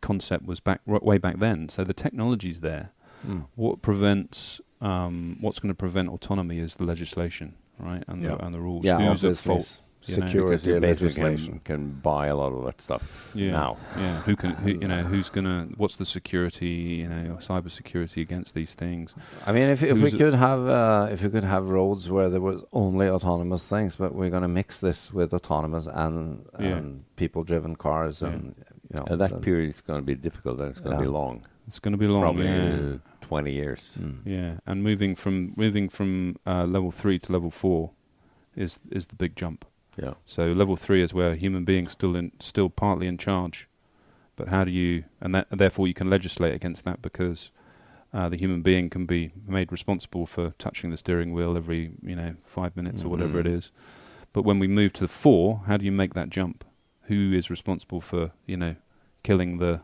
concept 0.00 0.44
was 0.46 0.60
back 0.60 0.80
r- 0.88 1.00
way 1.02 1.18
back 1.18 1.38
then. 1.38 1.68
So 1.68 1.84
the 1.84 1.94
technology's 1.94 2.60
there. 2.60 2.92
Mm. 3.26 3.46
What 3.54 3.82
prevents 3.82 4.60
um, 4.80 5.38
what's 5.40 5.58
going 5.58 5.70
to 5.70 5.74
prevent 5.74 6.08
autonomy 6.10 6.58
is 6.58 6.76
the 6.76 6.84
legislation, 6.84 7.54
right, 7.78 8.04
and 8.06 8.22
Yeah. 8.22 8.30
the 8.36 8.44
and 8.44 8.54
the 8.54 8.60
rules. 8.60 8.84
Yeah, 8.84 8.98
Who's 8.98 9.24
at 9.24 9.28
obviously. 9.30 9.48
fault? 9.54 9.80
Know, 10.08 10.26
security 10.26 10.72
Because 10.78 11.02
legislation. 11.02 11.60
can, 11.64 11.78
can 11.78 11.90
buy 12.00 12.26
a 12.28 12.36
lot 12.36 12.52
of 12.52 12.64
that 12.66 12.80
stuff 12.80 13.30
Yeah. 13.34 13.50
now. 13.52 13.76
Yeah, 13.96 14.22
who 14.22 14.36
can, 14.36 14.50
who, 14.62 14.68
you 14.70 14.88
know, 14.88 15.02
who's 15.02 15.30
gonna? 15.30 15.68
What's 15.76 15.96
the 15.96 16.04
security? 16.04 17.00
You 17.02 17.08
know, 17.08 17.36
cyber 17.40 17.70
security 17.70 18.20
against 18.22 18.54
these 18.54 18.74
things. 18.74 19.14
I 19.46 19.52
mean, 19.52 19.68
if 19.68 19.82
if 19.82 19.96
we 19.96 20.10
Who's 20.10 20.14
could 20.14 20.34
have 20.34 20.66
uh, 20.66 21.08
if 21.10 21.22
we 21.22 21.30
could 21.30 21.44
have 21.44 21.68
roads 21.68 22.10
where 22.10 22.28
there 22.30 22.40
was 22.40 22.62
only 22.72 23.08
autonomous 23.08 23.64
things, 23.66 23.96
but 23.96 24.14
we're 24.14 24.30
going 24.30 24.42
to 24.42 24.48
mix 24.60 24.80
this 24.80 25.12
with 25.12 25.32
autonomous 25.34 25.86
and, 25.86 26.44
Yeah. 26.60 26.80
people-driven 27.16 27.76
cars, 27.76 28.22
Yeah. 28.22 28.28
and 28.28 28.54
you 28.90 28.96
know 28.98 29.04
And 29.10 29.20
that 29.20 29.30
so- 29.30 29.38
period 29.38 29.74
is 29.74 29.80
going 29.80 30.00
to 30.00 30.06
be 30.06 30.14
difficult 30.14 30.60
and 30.60 30.70
it's 30.70 30.80
going 30.80 30.96
to 30.96 31.02
Yeah. 31.02 31.06
be 31.08 31.12
long. 31.20 31.42
It's 31.66 31.80
going 31.80 31.92
to 31.92 31.98
be 31.98 32.06
long. 32.06 32.22
Probably 32.22 32.46
yeah. 32.46 32.94
uh, 32.94 32.98
20 33.22 33.52
years. 33.52 33.98
Mm. 34.00 34.18
Yeah, 34.24 34.52
and 34.66 34.84
moving 34.84 35.16
from 35.16 35.52
moving 35.56 35.88
from 35.88 36.36
uh, 36.46 36.64
level 36.64 36.92
three 36.92 37.18
to 37.18 37.32
level 37.32 37.50
four 37.50 37.90
is 38.54 38.78
is 38.90 39.06
the 39.08 39.16
big 39.16 39.34
jump. 39.34 39.64
Yeah. 39.96 40.14
So 40.24 40.52
level 40.52 40.76
three 40.76 41.02
is 41.02 41.14
where 41.14 41.30
a 41.32 41.36
human 41.36 41.64
beings 41.64 41.92
still 41.92 42.14
in 42.16 42.32
still 42.40 42.68
partly 42.70 43.06
in 43.06 43.16
charge, 43.18 43.68
but 44.36 44.48
how 44.48 44.64
do 44.64 44.70
you 44.70 45.04
and 45.20 45.34
that 45.34 45.46
therefore 45.50 45.86
you 45.88 45.94
can 45.94 46.10
legislate 46.10 46.54
against 46.54 46.84
that 46.84 47.00
because 47.02 47.50
uh, 48.12 48.28
the 48.28 48.36
human 48.36 48.62
being 48.62 48.88
can 48.90 49.06
be 49.06 49.32
made 49.46 49.72
responsible 49.72 50.26
for 50.26 50.50
touching 50.58 50.90
the 50.90 50.96
steering 50.96 51.32
wheel 51.32 51.56
every 51.56 51.92
you 52.02 52.14
know 52.16 52.34
five 52.44 52.76
minutes 52.76 53.02
or 53.02 53.08
whatever 53.08 53.40
it 53.40 53.46
Mhm. 53.46 53.70
But 54.32 54.42
when 54.42 54.58
we 54.58 54.68
move 54.68 54.92
to 54.94 55.00
the 55.00 55.08
four, 55.08 55.62
how 55.66 55.78
do 55.78 55.84
you 55.86 55.92
make 55.92 56.12
that 56.14 56.28
jump? 56.28 56.62
Who 57.04 57.32
is 57.32 57.48
responsible 57.50 58.00
for 58.02 58.32
you 58.46 58.56
know 58.58 58.76
killing 59.22 59.58
the 59.58 59.80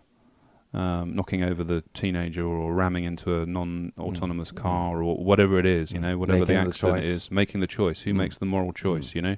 um, 0.74 1.14
knocking 1.14 1.42
over 1.42 1.62
the 1.64 1.84
teenager 1.92 2.46
or 2.46 2.72
ramming 2.72 3.04
into 3.04 3.40
a 3.40 3.44
non-autonomous 3.44 4.52
Mm. 4.52 4.56
car 4.56 5.02
or 5.02 5.16
whatever 5.22 5.58
it 5.58 5.66
is, 5.66 5.92
you 5.92 5.98
Mm. 5.98 6.02
know, 6.02 6.18
whatever 6.18 6.38
Making 6.40 6.54
the 6.56 6.62
the 6.62 6.68
accident 6.70 7.02
choice. 7.02 7.04
is, 7.04 7.30
making 7.30 7.60
the 7.60 7.66
choice. 7.66 8.00
Who 8.02 8.12
Mm. 8.14 8.16
makes 8.16 8.38
the 8.38 8.46
moral 8.46 8.72
choice? 8.72 9.10
Mm. 9.10 9.14
You 9.16 9.22
know, 9.22 9.36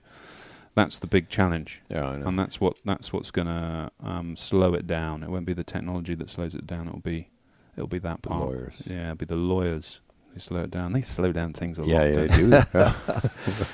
that's 0.74 0.98
the 0.98 1.06
big 1.06 1.28
challenge, 1.28 1.80
Yeah, 1.88 2.06
I 2.08 2.16
know. 2.18 2.26
and 2.28 2.38
that's 2.38 2.60
what 2.60 2.76
that's 2.84 3.12
what's 3.12 3.30
going 3.30 3.46
to 3.48 3.90
um, 4.02 4.37
slow 4.37 4.74
it 4.74 4.87
down. 4.87 5.22
It 5.22 5.30
won't 5.30 5.46
be 5.46 5.52
the 5.52 5.64
technology 5.64 6.14
that 6.16 6.30
slows 6.30 6.54
it 6.54 6.66
down. 6.66 6.88
It'll 6.88 7.00
be 7.00 7.28
it'll 7.76 7.88
be 7.88 7.98
that 8.00 8.22
part. 8.22 8.40
The 8.40 8.46
lawyers. 8.46 8.82
Yeah, 8.87 9.04
it'll 9.04 9.16
be 9.16 9.24
the 9.26 9.37
lawyers 9.37 10.00
who 10.32 10.40
slow 10.40 10.62
it 10.62 10.70
down. 10.70 10.92
They 10.92 11.02
slow 11.02 11.32
down 11.32 11.52
things 11.52 11.78
a 11.78 11.82
yeah, 11.84 11.98
lot. 11.98 12.04
yeah, 12.08 12.14
don't 12.14 12.28
they 12.30 12.37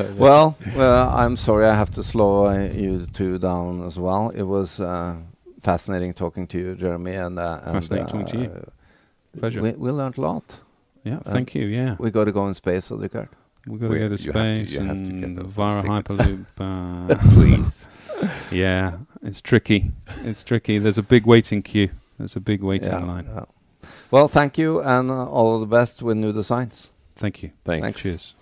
do. 0.04 0.14
well, 0.16 0.56
well, 0.76 1.08
I'm 1.10 1.36
sorry, 1.36 1.66
I 1.66 1.74
have 1.74 1.90
to 1.92 2.02
slow 2.02 2.46
uh, 2.46 2.70
you 2.72 3.06
two 3.06 3.38
down 3.38 3.82
as 3.86 3.98
well. 3.98 4.28
It 4.30 4.42
was 4.42 4.78
uh, 4.80 5.16
fascinating 5.60 6.12
talking 6.14 6.46
to 6.48 6.58
you, 6.58 6.74
Jeremy, 6.74 7.14
and, 7.14 7.38
uh, 7.38 7.60
and 7.64 7.74
Fascinating 7.76 8.06
talking 8.08 8.26
to 8.26 8.38
you. 8.38 8.50
uh, 8.50 9.38
Pleasure. 9.38 9.62
We, 9.62 9.70
we 9.72 9.90
learned 9.90 10.18
a 10.18 10.20
lot. 10.20 10.58
Yeah, 11.04 11.20
Uh, 11.24 11.32
thank 11.32 11.54
you. 11.54 11.64
Yeah, 11.66 11.96
We 11.98 12.10
got 12.10 12.24
to 12.24 12.32
go 12.32 12.46
in 12.48 12.52
space, 12.54 12.90
Odd-Rikard 12.92 13.28
we 13.66 13.78
got 13.78 13.88
to 13.88 13.98
go 13.98 14.08
to 14.08 14.18
space 14.18 14.72
to, 14.72 14.80
and 14.80 15.38
via 15.40 15.82
Hyperloop. 15.82 16.46
Uh, 16.60 17.16
Please. 17.34 17.88
yeah, 18.50 18.98
it's 19.22 19.40
tricky. 19.40 19.92
It's 20.22 20.44
tricky. 20.44 20.78
There's 20.78 20.98
a 20.98 21.02
big 21.02 21.26
waiting 21.26 21.62
queue. 21.62 21.90
There's 22.18 22.36
a 22.36 22.40
big 22.40 22.62
waiting 22.62 22.90
yeah, 22.90 23.04
line. 23.04 23.28
Yeah. 23.34 23.44
Well, 24.10 24.28
thank 24.28 24.58
you, 24.58 24.80
and 24.82 25.10
uh, 25.10 25.26
all 25.26 25.58
the 25.58 25.66
best 25.66 26.02
with 26.02 26.16
new 26.16 26.32
designs. 26.32 26.90
Thank 27.16 27.42
you. 27.42 27.52
Thanks. 27.64 27.84
Thanks. 27.84 28.02
Cheers. 28.02 28.34